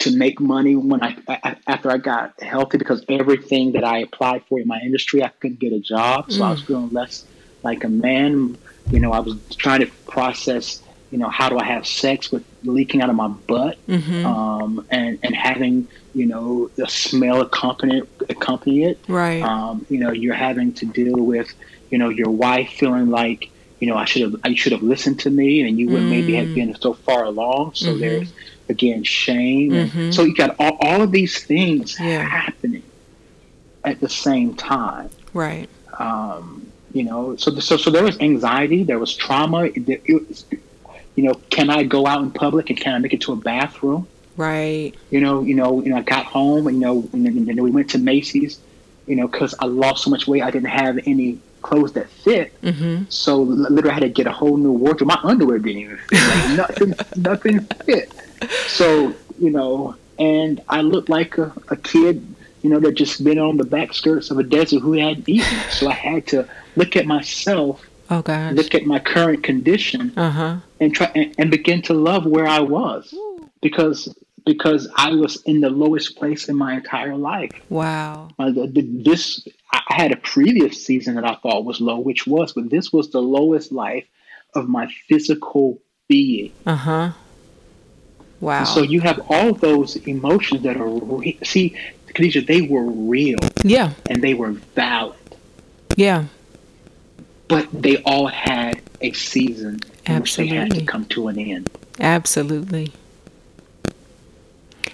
to 0.00 0.16
make 0.16 0.40
money 0.40 0.74
when 0.74 1.02
I, 1.04 1.16
I, 1.28 1.56
after 1.68 1.88
I 1.88 1.98
got 1.98 2.42
healthy 2.42 2.78
because 2.78 3.04
everything 3.08 3.72
that 3.72 3.84
I 3.84 3.98
applied 3.98 4.44
for 4.48 4.58
in 4.58 4.66
my 4.66 4.80
industry 4.80 5.22
I 5.22 5.28
couldn't 5.28 5.60
get 5.60 5.72
a 5.72 5.78
job, 5.78 6.32
so 6.32 6.40
mm. 6.40 6.46
I 6.46 6.50
was 6.50 6.62
mm. 6.62 6.66
feeling 6.66 6.90
less 6.90 7.24
like 7.62 7.84
a 7.84 7.88
man. 7.88 8.58
You 8.90 8.98
know, 8.98 9.12
I 9.12 9.20
was 9.20 9.36
trying 9.56 9.80
to 9.80 9.86
process. 10.08 10.82
You 11.12 11.18
know, 11.18 11.28
how 11.28 11.48
do 11.48 11.58
I 11.58 11.64
have 11.64 11.86
sex 11.86 12.32
with 12.32 12.44
leaking 12.64 13.02
out 13.02 13.10
of 13.10 13.16
my 13.16 13.28
butt, 13.28 13.78
mm-hmm. 13.86 14.26
um, 14.26 14.84
and 14.90 15.18
and 15.22 15.36
having 15.36 15.86
you 16.14 16.26
know 16.26 16.68
the 16.74 16.88
smell 16.88 17.42
accompany 17.42 18.02
accompany 18.28 18.84
it. 18.84 18.98
Right. 19.06 19.42
Um, 19.42 19.86
you 19.88 20.00
know, 20.00 20.10
you're 20.10 20.34
having 20.34 20.72
to 20.74 20.86
deal 20.86 21.20
with 21.22 21.52
you 21.92 21.98
know, 21.98 22.08
your 22.08 22.30
wife 22.30 22.70
feeling 22.70 23.10
like, 23.10 23.50
you 23.78 23.86
know, 23.86 23.96
I 23.96 24.06
should 24.06 24.22
have, 24.22 24.36
I 24.44 24.54
should 24.54 24.72
have 24.72 24.82
listened 24.82 25.20
to 25.20 25.30
me, 25.30 25.60
and 25.68 25.78
you 25.78 25.90
would 25.90 26.02
mm. 26.02 26.10
maybe 26.10 26.34
have 26.36 26.54
been 26.54 26.74
so 26.80 26.94
far 26.94 27.24
along. 27.24 27.74
So 27.74 27.88
mm-hmm. 27.88 28.00
there's 28.00 28.32
again 28.68 29.04
shame. 29.04 29.72
Mm-hmm. 29.72 30.10
So 30.10 30.22
you 30.22 30.34
got 30.34 30.56
all, 30.58 30.78
all 30.80 31.02
of 31.02 31.12
these 31.12 31.44
things 31.44 32.00
yeah. 32.00 32.22
happening 32.22 32.82
at 33.84 34.00
the 34.00 34.08
same 34.08 34.54
time. 34.54 35.10
Right. 35.34 35.68
Um, 35.98 36.72
you 36.94 37.04
know, 37.04 37.36
so 37.36 37.58
so 37.58 37.76
so 37.76 37.90
there 37.90 38.04
was 38.04 38.18
anxiety, 38.20 38.84
there 38.84 38.98
was 38.98 39.14
trauma. 39.14 39.64
It, 39.64 39.88
it 39.88 40.28
was, 40.28 40.46
you 41.14 41.24
know, 41.24 41.34
can 41.50 41.70
I 41.70 41.82
go 41.82 42.06
out 42.06 42.22
in 42.22 42.30
public 42.30 42.70
and 42.70 42.78
can 42.78 42.94
I 42.94 42.98
make 42.98 43.12
it 43.12 43.20
to 43.22 43.32
a 43.32 43.36
bathroom? 43.36 44.06
Right. 44.36 44.92
You 45.10 45.20
know, 45.20 45.42
you 45.42 45.54
know, 45.54 45.82
you 45.82 45.90
know, 45.90 45.96
I 45.96 46.02
got 46.02 46.24
home, 46.24 46.66
and 46.66 46.76
you 46.76 46.82
know, 46.82 47.08
and 47.12 47.26
then, 47.26 47.36
and 47.36 47.46
then 47.46 47.62
we 47.62 47.70
went 47.70 47.90
to 47.90 47.98
Macy's, 47.98 48.58
you 49.06 49.16
know, 49.16 49.28
because 49.28 49.54
I 49.58 49.66
lost 49.66 50.04
so 50.04 50.10
much 50.10 50.26
weight, 50.26 50.42
I 50.42 50.50
didn't 50.50 50.70
have 50.70 50.98
any 51.06 51.38
clothes 51.60 51.92
that 51.92 52.08
fit. 52.08 52.60
Mm-hmm. 52.62 53.04
So 53.08 53.42
literally, 53.42 53.90
I 53.90 53.94
had 53.94 54.00
to 54.00 54.08
get 54.08 54.26
a 54.26 54.32
whole 54.32 54.56
new 54.56 54.72
wardrobe. 54.72 55.08
My 55.08 55.20
underwear 55.22 55.58
didn't 55.58 55.82
even 55.82 55.96
fit. 55.98 56.20
Like, 56.20 56.56
nothing, 56.56 56.94
nothing 57.16 57.60
fit. 57.84 58.12
So 58.68 59.14
you 59.38 59.50
know, 59.50 59.96
and 60.18 60.62
I 60.68 60.82
looked 60.82 61.08
like 61.08 61.38
a, 61.38 61.52
a 61.68 61.76
kid, 61.76 62.26
you 62.62 62.70
know, 62.70 62.80
that 62.80 62.92
just 62.92 63.24
been 63.24 63.38
on 63.38 63.56
the 63.56 63.64
back 63.64 63.92
skirts 63.92 64.30
of 64.30 64.38
a 64.38 64.42
desert 64.42 64.80
who 64.80 64.92
hadn't 64.92 65.28
eaten. 65.28 65.58
So 65.70 65.88
I 65.88 65.94
had 65.94 66.26
to 66.28 66.48
look 66.76 66.96
at 66.96 67.06
myself, 67.06 67.84
Oh 68.10 68.22
gosh. 68.22 68.54
look 68.54 68.74
at 68.74 68.84
my 68.84 68.98
current 68.98 69.42
condition, 69.42 70.12
Uh 70.16 70.30
huh. 70.30 70.56
and 70.80 70.94
try 70.94 71.10
and, 71.14 71.34
and 71.38 71.50
begin 71.50 71.82
to 71.82 71.94
love 71.94 72.26
where 72.26 72.46
I 72.46 72.60
was 72.60 73.14
because 73.60 74.14
because 74.44 74.88
I 74.96 75.10
was 75.12 75.40
in 75.44 75.60
the 75.60 75.70
lowest 75.70 76.16
place 76.16 76.48
in 76.48 76.56
my 76.56 76.74
entire 76.74 77.16
life. 77.16 77.52
Wow. 77.68 78.28
Uh, 78.40 78.50
the, 78.50 78.66
the, 78.66 78.82
this 78.82 79.46
I 79.72 79.80
had 79.88 80.10
a 80.12 80.16
previous 80.16 80.84
season 80.84 81.14
that 81.14 81.24
I 81.24 81.36
thought 81.36 81.64
was 81.64 81.80
low, 81.80 82.00
which 82.00 82.26
was, 82.26 82.52
but 82.52 82.68
this 82.68 82.92
was 82.92 83.10
the 83.10 83.22
lowest 83.22 83.70
life 83.70 84.04
of 84.54 84.68
my 84.68 84.88
physical 85.08 85.78
being. 86.08 86.52
Uh 86.66 86.74
huh. 86.74 87.12
Wow. 88.40 88.58
And 88.58 88.68
so 88.68 88.82
you 88.82 89.00
have 89.02 89.20
all 89.30 89.54
those 89.54 89.94
emotions 89.96 90.62
that 90.64 90.76
are 90.76 90.88
re- 90.88 91.38
see, 91.44 91.76
Khadijah, 92.08 92.42
they 92.42 92.62
were 92.62 92.84
real 92.84 93.38
yeah. 93.62 93.92
and 94.10 94.20
they 94.20 94.34
were 94.34 94.50
valid, 94.50 95.16
Yeah. 95.96 96.24
But 97.52 97.68
they 97.82 97.98
all 98.04 98.28
had 98.28 98.80
a 99.02 99.12
season 99.12 99.78
in 100.06 100.20
which 100.20 100.36
they 100.36 100.46
had 100.46 100.70
to 100.70 100.84
come 100.86 101.04
to 101.06 101.28
an 101.28 101.38
end. 101.38 101.70
Absolutely. 102.00 102.92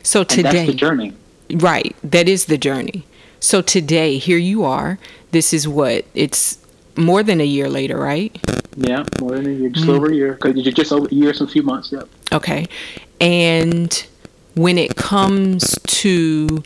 So 0.02 0.20
And 0.20 0.28
that's 0.30 0.34
today, 0.34 0.66
the 0.66 0.72
journey. 0.74 1.12
right? 1.54 1.94
That 2.02 2.28
is 2.28 2.46
the 2.46 2.58
journey. 2.58 3.04
So 3.38 3.62
today, 3.62 4.18
here 4.18 4.38
you 4.38 4.64
are. 4.64 4.98
This 5.30 5.52
is 5.52 5.68
what 5.68 6.04
it's 6.14 6.58
more 6.96 7.22
than 7.22 7.40
a 7.40 7.44
year 7.46 7.68
later, 7.68 7.96
right? 7.96 8.36
Yeah, 8.76 9.04
more 9.20 9.32
than 9.36 9.46
a 9.46 9.50
year, 9.50 9.70
Mm. 9.70 9.74
just 9.74 9.88
over 9.88 10.10
a 10.10 10.14
year. 10.14 10.32
Because 10.32 10.56
you're 10.56 10.72
just 10.72 10.92
over 10.92 11.06
a 11.06 11.14
year, 11.14 11.32
some 11.34 11.46
few 11.46 11.62
months. 11.62 11.92
Yep. 11.92 12.08
Okay. 12.32 12.66
And 13.20 14.04
when 14.54 14.78
it 14.78 14.96
comes 14.96 15.78
to 15.86 16.62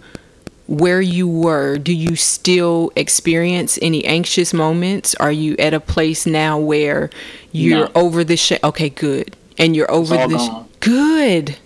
where 0.72 1.02
you 1.02 1.28
were, 1.28 1.76
do 1.76 1.92
you 1.92 2.16
still 2.16 2.90
experience 2.96 3.78
any 3.82 4.04
anxious 4.06 4.54
moments? 4.54 5.14
Are 5.16 5.30
you 5.30 5.54
at 5.58 5.74
a 5.74 5.80
place 5.80 6.24
now 6.24 6.58
where 6.58 7.11
you're 7.52 7.87
No. 7.87 7.92
over 7.94 8.24
the 8.24 8.37
Okay, 8.64 8.88
good. 8.88 9.37
And 9.58 9.76
you're 9.76 9.90
over 9.90 10.16
all 10.16 10.28
the 10.28 10.38
sh- 10.38 10.70
good. 10.80 11.56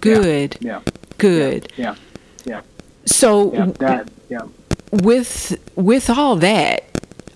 Good. 0.00 0.56
Yeah. 0.60 0.80
Good. 1.18 1.70
Yeah. 1.76 1.96
Yeah. 2.46 2.62
So 3.04 3.52
Yeah. 3.52 3.66
That. 3.78 4.08
Yeah. 4.30 4.40
with 4.90 5.58
with 5.76 6.08
all 6.08 6.36
that 6.36 6.84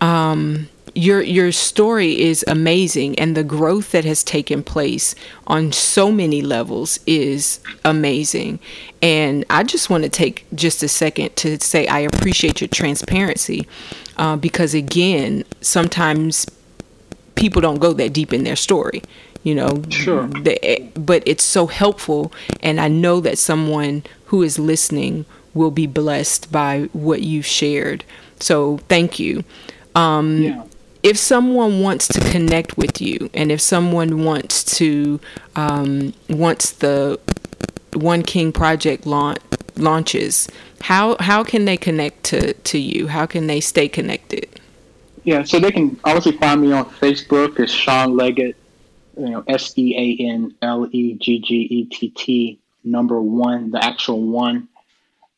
um 0.01 0.69
your 0.95 1.21
your 1.23 1.51
story 1.51 2.21
is 2.21 2.45
amazing 2.47 3.19
and 3.19 3.37
the 3.37 3.43
growth 3.43 3.91
that 3.93 4.05
has 4.05 4.23
taken 4.23 4.63
place 4.63 5.15
on 5.47 5.73
so 5.73 6.13
many 6.13 6.41
levels 6.41 7.01
is 7.07 7.59
amazing 7.85 8.61
and 9.03 9.45
i 9.51 9.63
just 9.65 9.91
want 9.91 10.05
to 10.05 10.09
take 10.09 10.47
just 10.55 10.83
a 10.85 10.89
second 10.89 11.35
to 11.35 11.59
say 11.61 11.87
i 11.89 11.99
appreciate 11.99 12.61
your 12.61 12.69
transparency 12.69 13.67
uh, 14.19 14.37
because 14.37 14.73
again 14.73 15.43
sometimes 15.61 16.47
people 17.35 17.61
don't 17.61 17.81
go 17.81 17.93
that 17.93 18.13
deep 18.13 18.33
in 18.33 18.45
their 18.45 18.57
story 18.57 19.03
you 19.43 19.55
know 19.55 19.83
Sure. 19.91 20.27
the, 20.29 20.89
but 20.95 21.23
it's 21.27 21.43
so 21.45 21.67
helpful 21.67 22.33
and 22.63 22.81
i 22.81 22.87
know 22.87 23.19
that 23.21 23.37
someone 23.37 24.05
who 24.27 24.43
is 24.43 24.59
listening 24.61 25.25
will 25.55 25.73
be 25.73 25.87
blessed 25.89 26.53
by 26.53 26.89
what 26.93 27.23
you've 27.23 27.47
shared 27.47 28.05
so 28.39 28.79
thank 28.89 29.19
you 29.19 29.43
um, 29.97 30.43
Yeah. 30.43 30.65
If 31.05 31.17
someone 31.17 31.81
wants 31.81 32.09
to 32.09 32.21
connect 32.33 32.77
with 32.77 33.01
you 33.01 33.31
and 33.33 33.53
if 33.53 33.61
someone 33.61 34.25
wants 34.25 34.64
to 34.79 35.21
um, 35.55 36.12
once 36.29 36.73
the 36.73 37.21
one 37.93 38.25
king 38.25 38.51
project 38.51 39.07
launch 39.07 39.38
launches 39.77 40.49
how 40.85 41.17
how 41.19 41.43
can 41.43 41.64
they 41.64 41.79
connect 41.79 42.25
to 42.25 42.53
to 42.53 42.79
you? 42.79 43.07
How 43.07 43.25
can 43.25 43.47
they 43.47 43.61
stay 43.61 43.88
connected? 43.88 44.61
Yeah, 45.23 45.43
so 45.43 45.59
they 45.59 45.73
can 45.73 45.99
obviously 46.05 46.37
find 46.37 46.61
me 46.61 46.73
on 46.73 46.85
Facebook. 46.85 47.59
As 47.59 47.71
Sean 47.71 48.14
Leggett, 48.14 48.55
you 49.17 49.31
know, 49.31 49.45
S 49.49 49.73
E 49.79 49.97
A 49.97 50.23
N 50.31 50.55
L 50.61 50.87
E 50.93 51.14
G 51.14 51.40
G 51.40 51.55
E 51.55 51.85
T 51.87 52.11
T 52.11 52.59
number 52.85 53.19
one, 53.19 53.71
the 53.71 53.83
actual 53.83 54.21
one. 54.21 54.69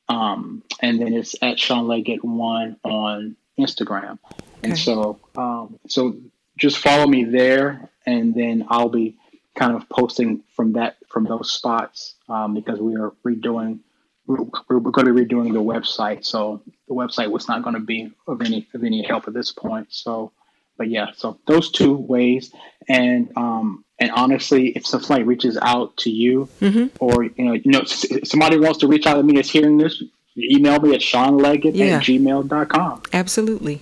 Um, 0.08 0.64
and 0.82 1.00
then 1.00 1.12
it's 1.12 1.36
at 1.40 1.60
Sean 1.60 1.86
Leggett 1.86 2.24
one 2.24 2.76
on 2.82 3.36
Instagram. 3.58 4.18
Okay. 4.32 4.70
And 4.70 4.78
so 4.78 5.18
um, 5.36 5.78
so 5.88 6.16
just 6.58 6.78
follow 6.78 7.06
me 7.06 7.24
there 7.24 7.90
and 8.06 8.34
then 8.34 8.64
I'll 8.68 8.88
be 8.88 9.16
kind 9.54 9.74
of 9.76 9.88
posting 9.88 10.42
from 10.54 10.72
that 10.74 10.96
from 11.08 11.24
those 11.24 11.50
spots 11.50 12.14
um, 12.28 12.54
because 12.54 12.78
we 12.80 12.96
are 12.96 13.12
redoing 13.24 13.80
we're, 14.26 14.42
we're 14.68 14.80
going 14.90 15.06
to 15.06 15.12
be 15.14 15.24
redoing 15.24 15.52
the 15.52 15.62
website 15.62 16.24
so 16.24 16.60
the 16.88 16.94
website 16.94 17.30
was 17.30 17.46
not 17.48 17.62
going 17.62 17.74
to 17.74 17.80
be 17.80 18.10
of 18.26 18.42
any 18.42 18.66
of 18.74 18.82
any 18.84 19.02
help 19.02 19.28
at 19.28 19.34
this 19.34 19.52
point 19.52 19.86
so 19.90 20.32
but 20.76 20.88
yeah 20.88 21.06
so 21.16 21.38
those 21.46 21.70
two 21.70 21.94
ways 21.94 22.52
and 22.88 23.30
um 23.36 23.84
and 23.98 24.10
honestly 24.10 24.68
if 24.70 24.86
somebody 24.86 25.22
reaches 25.22 25.56
out 25.62 25.96
to 25.98 26.10
you 26.10 26.48
Mhm. 26.60 26.90
or 27.00 27.24
you 27.24 27.44
know 27.44 27.52
you 27.52 27.70
know 27.70 27.82
somebody 27.84 28.58
wants 28.58 28.78
to 28.80 28.88
reach 28.88 29.06
out 29.06 29.14
to 29.14 29.22
me 29.22 29.34
that's 29.34 29.48
hearing 29.50 29.78
this 29.78 30.02
email 30.38 30.80
me 30.80 30.94
at 30.94 31.00
seanleggett 31.00 31.72
Yeah. 31.74 31.96
at 31.96 32.02
gmail.com 32.04 33.02
Absolutely. 33.12 33.80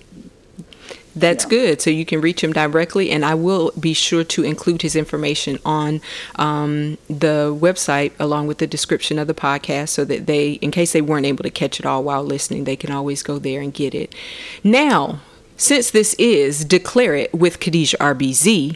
That's 1.17 1.45
Yeah. 1.45 1.49
good. 1.49 1.81
So 1.81 1.89
you 1.89 2.05
can 2.05 2.19
reach 2.19 2.43
him 2.43 2.51
directly, 2.51 3.09
and 3.09 3.23
I 3.23 3.35
will 3.35 3.71
be 3.79 3.93
sure 3.93 4.25
to 4.25 4.43
include 4.43 4.81
his 4.81 4.97
information 4.97 5.59
on 5.63 6.01
um, 6.35 6.97
the 7.09 7.55
website 7.57 8.11
along 8.19 8.47
with 8.47 8.57
the 8.57 8.67
description 8.67 9.17
of 9.17 9.27
the 9.27 9.33
podcast 9.33 9.89
so 9.89 10.03
that 10.05 10.25
they, 10.25 10.53
in 10.61 10.71
case 10.71 10.91
they 10.91 11.01
weren't 11.01 11.25
able 11.25 11.43
to 11.43 11.49
catch 11.49 11.79
it 11.79 11.85
all 11.85 12.03
while 12.03 12.21
listening, 12.23 12.65
they 12.65 12.75
can 12.75 12.91
always 12.91 13.23
go 13.23 13.39
there 13.39 13.61
and 13.61 13.73
get 13.73 13.95
it. 13.95 14.13
Now, 14.61 15.21
since 15.55 15.89
this 15.89 16.15
is 16.15 16.65
Declare 16.65 17.15
It 17.15 17.33
with 17.33 17.61
Khadijah 17.61 17.97
RBZ, 18.01 18.75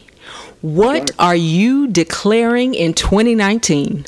what 0.62 1.12
are 1.20 1.36
you 1.36 1.88
declaring 1.88 2.74
in 2.74 2.94
2019? 2.94 4.06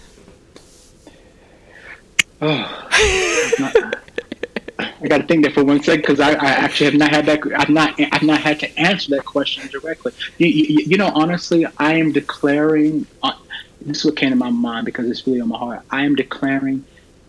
I 3.59 5.07
got 5.07 5.17
to 5.19 5.27
think 5.27 5.43
there 5.43 5.53
for 5.53 5.63
one 5.63 5.81
second 5.81 6.01
because 6.01 6.19
I, 6.19 6.31
I 6.31 6.49
actually 6.49 6.85
have 6.91 6.95
not 6.95 7.11
had 7.11 7.25
that. 7.25 7.39
I've 7.57 7.69
not. 7.69 7.99
I've 8.11 8.23
not 8.23 8.41
had 8.41 8.59
to 8.59 8.79
answer 8.79 9.15
that 9.15 9.25
question 9.25 9.67
directly. 9.67 10.11
You, 10.37 10.47
you, 10.47 10.83
you 10.85 10.97
know, 10.97 11.11
honestly, 11.13 11.65
I 11.77 11.95
am 11.95 12.11
declaring. 12.11 13.05
Uh, 13.23 13.33
this 13.81 13.99
is 13.99 14.05
what 14.05 14.15
came 14.15 14.29
to 14.29 14.35
my 14.35 14.51
mind 14.51 14.85
because 14.85 15.09
it's 15.09 15.25
really 15.25 15.41
on 15.41 15.49
my 15.49 15.57
heart. 15.57 15.81
I 15.89 16.05
am 16.05 16.15
declaring 16.15 16.85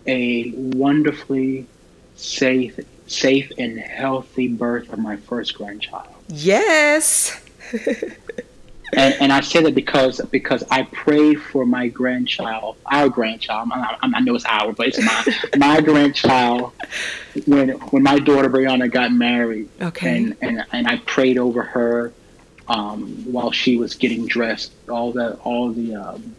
a 0.07 0.51
wonderfully 0.51 1.67
safe, 2.15 2.79
safe 3.07 3.51
and 3.59 3.79
healthy 3.79 4.49
birth 4.49 4.93
of 4.93 4.99
my 4.99 5.17
first 5.17 5.55
grandchild. 5.55 6.09
Yes. 6.29 7.43
And, 8.95 9.15
and 9.21 9.33
I 9.33 9.41
say 9.41 9.63
that 9.63 9.75
because 9.75 10.21
because 10.31 10.63
I 10.71 10.83
prayed 10.83 11.41
for 11.41 11.65
my 11.65 11.89
grandchild, 11.89 12.77
our 12.85 13.09
grandchild. 13.09 13.71
I, 13.73 13.97
I, 14.03 14.21
know 14.21 14.35
it's 14.35 14.45
our, 14.45 14.73
but 14.73 14.89
it's 14.89 15.01
my 15.01 15.25
my 15.57 15.81
grandchild 15.81 16.73
when 17.47 17.71
when 17.71 18.03
my 18.03 18.19
daughter 18.19 18.51
Brianna 18.51 18.91
got 18.91 19.11
married. 19.11 19.71
Okay. 19.81 20.17
And 20.17 20.37
and, 20.43 20.67
and 20.73 20.87
I 20.87 20.99
prayed 20.99 21.39
over 21.39 21.63
her 21.63 22.13
um, 22.69 23.25
while 23.25 23.51
she 23.51 23.79
was 23.79 23.95
getting 23.95 24.27
dressed. 24.27 24.73
All 24.91 25.13
the 25.13 25.37
all 25.37 25.73
the 25.73 25.95
um, 25.95 26.37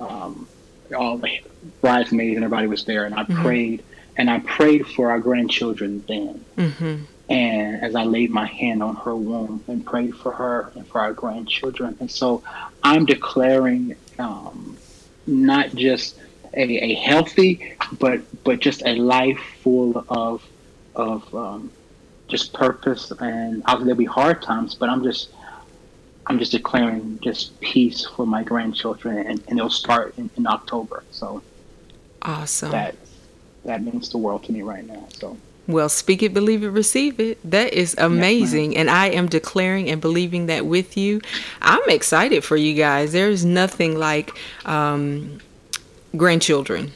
um, 0.00 0.48
all 0.94 1.16
the 1.16 1.40
bridesmaids 1.80 2.36
and 2.36 2.44
everybody 2.44 2.66
was 2.66 2.84
there, 2.84 3.06
and 3.06 3.14
I 3.14 3.24
prayed 3.24 3.82
and 4.18 4.28
I 4.28 4.40
prayed 4.40 4.86
for 4.86 5.10
our 5.10 5.18
grandchildren 5.18 6.04
then. 6.06 6.44
hmm 6.56 7.04
And 7.28 7.82
as 7.82 7.94
I 7.94 8.04
laid 8.04 8.30
my 8.30 8.46
hand 8.46 8.82
on 8.82 8.96
her 8.96 9.16
womb 9.16 9.64
and 9.66 9.84
prayed 9.84 10.14
for 10.14 10.32
her 10.32 10.70
and 10.74 10.86
for 10.86 11.00
our 11.00 11.12
grandchildren, 11.12 11.96
and 12.00 12.10
so 12.10 12.42
I'm 12.82 13.06
declaring 13.06 13.96
um, 14.18 14.76
not 15.26 15.74
just 15.74 16.18
a, 16.52 16.62
a 16.62 16.94
healthy, 16.94 17.76
but 17.98 18.20
but 18.44 18.60
just 18.60 18.82
a 18.84 18.94
life 18.96 19.40
full 19.62 20.04
of 20.08 20.44
of 20.94 21.34
um, 21.34 21.70
just 22.28 22.52
purpose. 22.52 23.10
And 23.10 23.62
obviously 23.64 23.86
there'll 23.86 23.98
be 23.98 24.04
hard 24.04 24.42
times, 24.42 24.74
but 24.74 24.88
I'm 24.88 25.02
just 25.02 25.30
I'm 26.26 26.38
just 26.38 26.52
declaring 26.52 27.18
just 27.22 27.58
peace 27.60 28.06
for 28.06 28.26
my 28.26 28.42
grandchildren, 28.42 29.18
and, 29.18 29.42
and 29.48 29.58
it'll 29.58 29.70
start 29.70 30.14
in, 30.18 30.30
in 30.36 30.46
October. 30.46 31.04
So 31.10 31.42
Awesome. 32.22 32.70
that 32.70 32.96
that 33.64 33.82
means 33.82 34.10
the 34.10 34.18
world 34.18 34.44
to 34.44 34.52
me 34.52 34.62
right 34.62 34.86
now. 34.86 35.06
So 35.18 35.36
Well, 35.66 35.88
speak 35.88 36.22
it, 36.22 36.34
believe 36.34 36.62
it, 36.62 36.68
receive 36.68 37.18
it. 37.18 37.38
That 37.48 37.72
is 37.72 37.94
amazing. 37.96 38.72
Yes, 38.72 38.80
and 38.80 38.90
I 38.90 39.06
am 39.06 39.28
declaring 39.28 39.88
and 39.88 40.00
believing 40.00 40.46
that 40.46 40.66
with 40.66 40.96
you. 40.96 41.22
I'm 41.62 41.88
excited 41.88 42.44
for 42.44 42.56
you 42.56 42.74
guys. 42.74 43.12
There's 43.12 43.44
nothing 43.44 43.98
like 43.98 44.30
um, 44.66 45.40
grandchildren. 46.16 46.92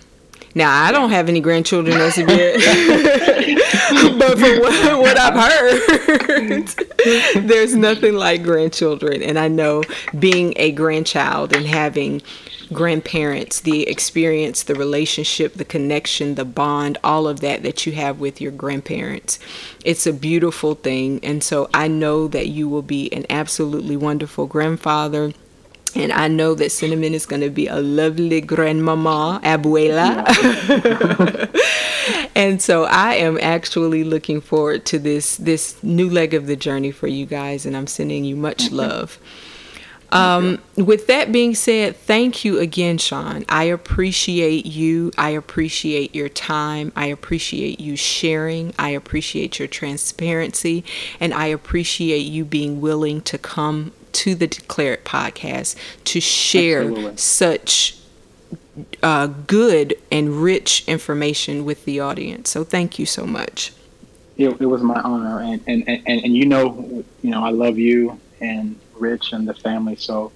Now, 0.54 0.84
I 0.84 0.92
don't 0.92 1.10
have 1.10 1.28
any 1.28 1.40
grandchildren 1.40 1.96
as 1.98 2.18
of 2.18 2.28
yet, 2.28 2.56
but 4.18 4.38
from 4.38 4.58
what, 4.58 4.98
what 4.98 5.18
I've 5.18 6.26
heard, 6.26 6.66
there's 7.48 7.74
nothing 7.74 8.14
like 8.14 8.42
grandchildren. 8.42 9.22
And 9.22 9.38
I 9.38 9.48
know 9.48 9.82
being 10.18 10.54
a 10.56 10.72
grandchild 10.72 11.54
and 11.54 11.66
having 11.66 12.22
grandparents, 12.72 13.60
the 13.60 13.88
experience, 13.88 14.62
the 14.62 14.74
relationship, 14.74 15.54
the 15.54 15.64
connection, 15.64 16.34
the 16.34 16.44
bond, 16.44 16.98
all 17.02 17.26
of 17.26 17.40
that 17.40 17.62
that 17.62 17.86
you 17.86 17.92
have 17.92 18.20
with 18.20 18.40
your 18.40 18.52
grandparents. 18.52 19.38
It's 19.84 20.06
a 20.06 20.12
beautiful 20.12 20.74
thing. 20.74 21.20
And 21.22 21.42
so 21.42 21.70
I 21.72 21.88
know 21.88 22.28
that 22.28 22.48
you 22.48 22.68
will 22.68 22.82
be 22.82 23.12
an 23.12 23.24
absolutely 23.30 23.96
wonderful 23.96 24.46
grandfather. 24.46 25.32
And 25.94 26.12
I 26.12 26.28
know 26.28 26.54
that 26.54 26.70
Cinnamon 26.70 27.14
is 27.14 27.24
going 27.24 27.40
to 27.40 27.50
be 27.50 27.66
a 27.66 27.80
lovely 27.80 28.40
grandmama, 28.40 29.40
abuela. 29.42 30.26
and 32.34 32.60
so 32.60 32.84
I 32.84 33.14
am 33.14 33.38
actually 33.40 34.04
looking 34.04 34.40
forward 34.40 34.84
to 34.86 34.98
this 34.98 35.36
this 35.38 35.82
new 35.82 36.10
leg 36.10 36.34
of 36.34 36.46
the 36.46 36.56
journey 36.56 36.90
for 36.90 37.06
you 37.06 37.24
guys, 37.24 37.64
and 37.64 37.74
I'm 37.76 37.86
sending 37.86 38.24
you 38.24 38.36
much 38.36 38.70
love. 38.70 39.18
Um, 40.10 40.60
with 40.76 41.06
that 41.08 41.32
being 41.32 41.54
said, 41.54 41.96
thank 41.96 42.44
you 42.44 42.58
again, 42.58 42.98
Sean. 42.98 43.44
I 43.48 43.64
appreciate 43.64 44.64
you. 44.64 45.12
I 45.18 45.30
appreciate 45.30 46.14
your 46.14 46.28
time. 46.28 46.92
I 46.96 47.06
appreciate 47.06 47.78
you 47.78 47.96
sharing. 47.96 48.74
I 48.78 48.90
appreciate 48.90 49.58
your 49.58 49.68
transparency. 49.68 50.84
And 51.20 51.34
I 51.34 51.46
appreciate 51.46 52.20
you 52.20 52.44
being 52.44 52.80
willing 52.80 53.20
to 53.22 53.38
come 53.38 53.92
to 54.12 54.34
the 54.34 54.46
Declare 54.46 54.94
It 54.94 55.04
podcast 55.04 55.76
to 56.04 56.20
share 56.20 56.82
Absolutely. 56.82 57.16
such 57.18 57.96
uh, 59.02 59.26
good 59.26 59.94
and 60.10 60.42
rich 60.42 60.84
information 60.86 61.64
with 61.64 61.84
the 61.84 62.00
audience. 62.00 62.48
So 62.50 62.64
thank 62.64 62.98
you 62.98 63.06
so 63.06 63.26
much. 63.26 63.72
It, 64.36 64.60
it 64.60 64.66
was 64.66 64.82
my 64.82 65.00
honor. 65.00 65.40
And, 65.40 65.60
and, 65.66 65.86
and, 65.86 66.06
and 66.06 66.36
you 66.36 66.46
know, 66.46 67.04
you 67.22 67.30
know, 67.30 67.44
I 67.44 67.50
love 67.50 67.76
you 67.78 68.18
and 68.40 68.78
Rich 69.00 69.32
and 69.32 69.48
the 69.48 69.54
family. 69.54 69.96
So 69.96 70.32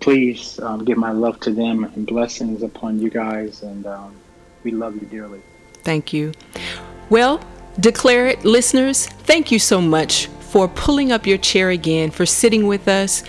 please 0.00 0.58
um, 0.60 0.84
give 0.84 0.98
my 0.98 1.12
love 1.12 1.40
to 1.40 1.52
them 1.52 1.84
and 1.84 2.06
blessings 2.06 2.62
upon 2.62 3.00
you 3.00 3.10
guys. 3.10 3.62
And 3.62 3.86
um, 3.86 4.14
we 4.62 4.70
love 4.70 4.94
you 4.94 5.06
dearly. 5.06 5.40
Thank 5.82 6.12
you. 6.12 6.32
Well, 7.10 7.40
declare 7.78 8.26
it, 8.26 8.44
listeners. 8.44 9.06
Thank 9.06 9.52
you 9.52 9.58
so 9.58 9.80
much 9.80 10.26
for 10.26 10.68
pulling 10.68 11.12
up 11.12 11.26
your 11.26 11.38
chair 11.38 11.70
again, 11.70 12.10
for 12.10 12.26
sitting 12.26 12.66
with 12.66 12.88
us. 12.88 13.22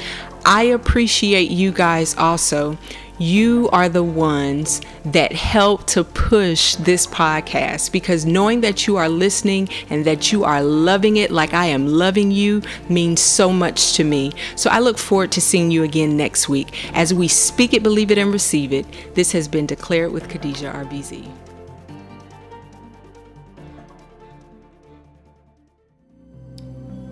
I 0.46 0.64
appreciate 0.64 1.52
you 1.52 1.72
guys 1.72 2.16
also 2.16 2.78
you 3.18 3.70
are 3.72 3.90
the 3.90 4.04
ones 4.04 4.82
that 5.06 5.32
help 5.32 5.88
to 5.88 6.04
push 6.04 6.76
this 6.76 7.08
podcast 7.08 7.92
because 7.92 8.26
knowing 8.26 8.62
that 8.62 8.86
you 8.86 8.98
are 8.98 9.10
listening 9.10 9.68
and 9.90 10.06
that 10.06 10.32
you 10.32 10.44
are 10.44 10.62
loving 10.62 11.18
it 11.18 11.32
like 11.32 11.54
I 11.54 11.66
am 11.66 11.88
loving 11.88 12.32
you 12.32 12.62
means 12.90 13.20
so 13.22 13.52
much 13.52 13.94
to 13.94 14.04
me. 14.04 14.34
So 14.56 14.70
I 14.70 14.80
look 14.80 14.98
forward 14.98 15.32
to 15.34 15.42
seeing 15.42 15.72
you 15.72 15.84
again 15.84 16.16
next 16.16 16.48
week 16.48 16.96
as 16.96 17.14
we 17.14 17.28
speak 17.28 17.74
it, 17.74 17.84
believe 17.84 18.12
it, 18.12 18.18
and 18.18 18.32
receive 18.32 18.72
it. 18.72 18.86
This 19.16 19.32
has 19.32 19.48
been 19.48 19.66
Declare 19.66 20.06
It 20.06 20.12
with 20.12 20.30
Khadijah 20.30 20.72
RBZ. 20.74 21.30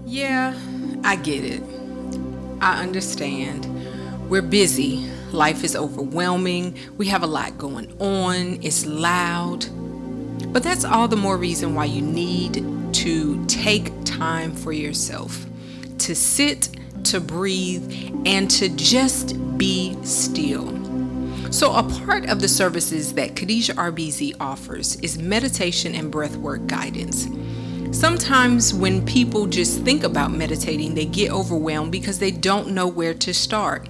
Yeah, 0.05 0.57
I 1.03 1.15
get 1.15 1.43
it. 1.43 1.63
I 2.61 2.81
understand. 2.81 3.74
We're 4.35 4.41
busy 4.41 5.09
Life 5.31 5.63
is 5.63 5.77
overwhelming. 5.77 6.77
We 6.97 7.07
have 7.07 7.23
a 7.23 7.25
lot 7.25 7.57
going 7.57 7.89
on. 8.01 8.59
It's 8.61 8.85
loud. 8.85 9.65
But 10.51 10.61
that's 10.61 10.83
all 10.83 11.07
the 11.07 11.15
more 11.15 11.37
reason 11.37 11.73
why 11.73 11.85
you 11.85 12.01
need 12.01 12.55
to 12.95 13.45
take 13.45 13.93
time 14.03 14.51
for 14.53 14.73
yourself 14.73 15.45
to 15.99 16.13
sit, 16.13 16.67
to 17.05 17.21
breathe, 17.21 17.89
and 18.25 18.51
to 18.51 18.67
just 18.67 19.57
be 19.57 19.95
still. 20.03 20.67
So, 21.49 21.73
a 21.73 21.83
part 21.83 22.27
of 22.29 22.41
the 22.41 22.49
services 22.49 23.13
that 23.13 23.37
Khadijah 23.37 23.75
RBZ 23.75 24.33
offers 24.41 24.97
is 24.97 25.17
meditation 25.17 25.95
and 25.95 26.11
breathwork 26.13 26.67
guidance. 26.67 27.29
Sometimes, 27.97 28.73
when 28.73 29.05
people 29.05 29.45
just 29.45 29.79
think 29.83 30.03
about 30.03 30.33
meditating, 30.33 30.93
they 30.93 31.05
get 31.05 31.31
overwhelmed 31.31 31.93
because 31.93 32.19
they 32.19 32.31
don't 32.31 32.71
know 32.71 32.85
where 32.85 33.13
to 33.13 33.33
start. 33.33 33.87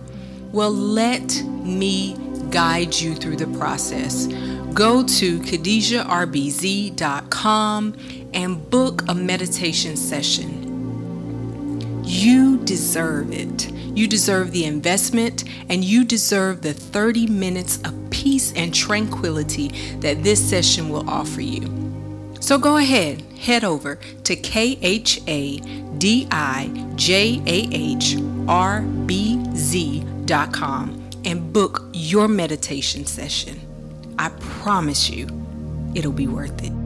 Well, 0.55 0.71
let 0.71 1.43
me 1.43 2.15
guide 2.49 2.95
you 2.95 3.13
through 3.13 3.35
the 3.35 3.47
process. 3.57 4.27
Go 4.73 5.03
to 5.03 5.39
KhadijahRBZ.com 5.39 7.95
and 8.33 8.69
book 8.69 9.03
a 9.09 9.13
meditation 9.13 9.97
session. 9.97 11.99
You 12.05 12.55
deserve 12.59 13.33
it. 13.33 13.69
You 13.69 14.07
deserve 14.07 14.53
the 14.53 14.63
investment 14.63 15.43
and 15.67 15.83
you 15.83 16.05
deserve 16.05 16.61
the 16.61 16.71
30 16.71 17.27
minutes 17.27 17.81
of 17.83 17.93
peace 18.09 18.53
and 18.53 18.73
tranquility 18.73 19.97
that 19.99 20.23
this 20.23 20.41
session 20.41 20.87
will 20.87 21.09
offer 21.09 21.41
you. 21.41 21.67
So 22.39 22.57
go 22.57 22.77
ahead, 22.77 23.23
head 23.37 23.65
over 23.65 23.99
to 24.23 24.37
K 24.37 24.77
Z 30.27 30.33
and 31.25 31.53
book 31.53 31.83
your 31.93 32.27
meditation 32.27 33.05
session. 33.05 33.59
I 34.17 34.29
promise 34.39 35.09
you, 35.09 35.27
it'll 35.93 36.11
be 36.11 36.27
worth 36.27 36.63
it. 36.63 36.84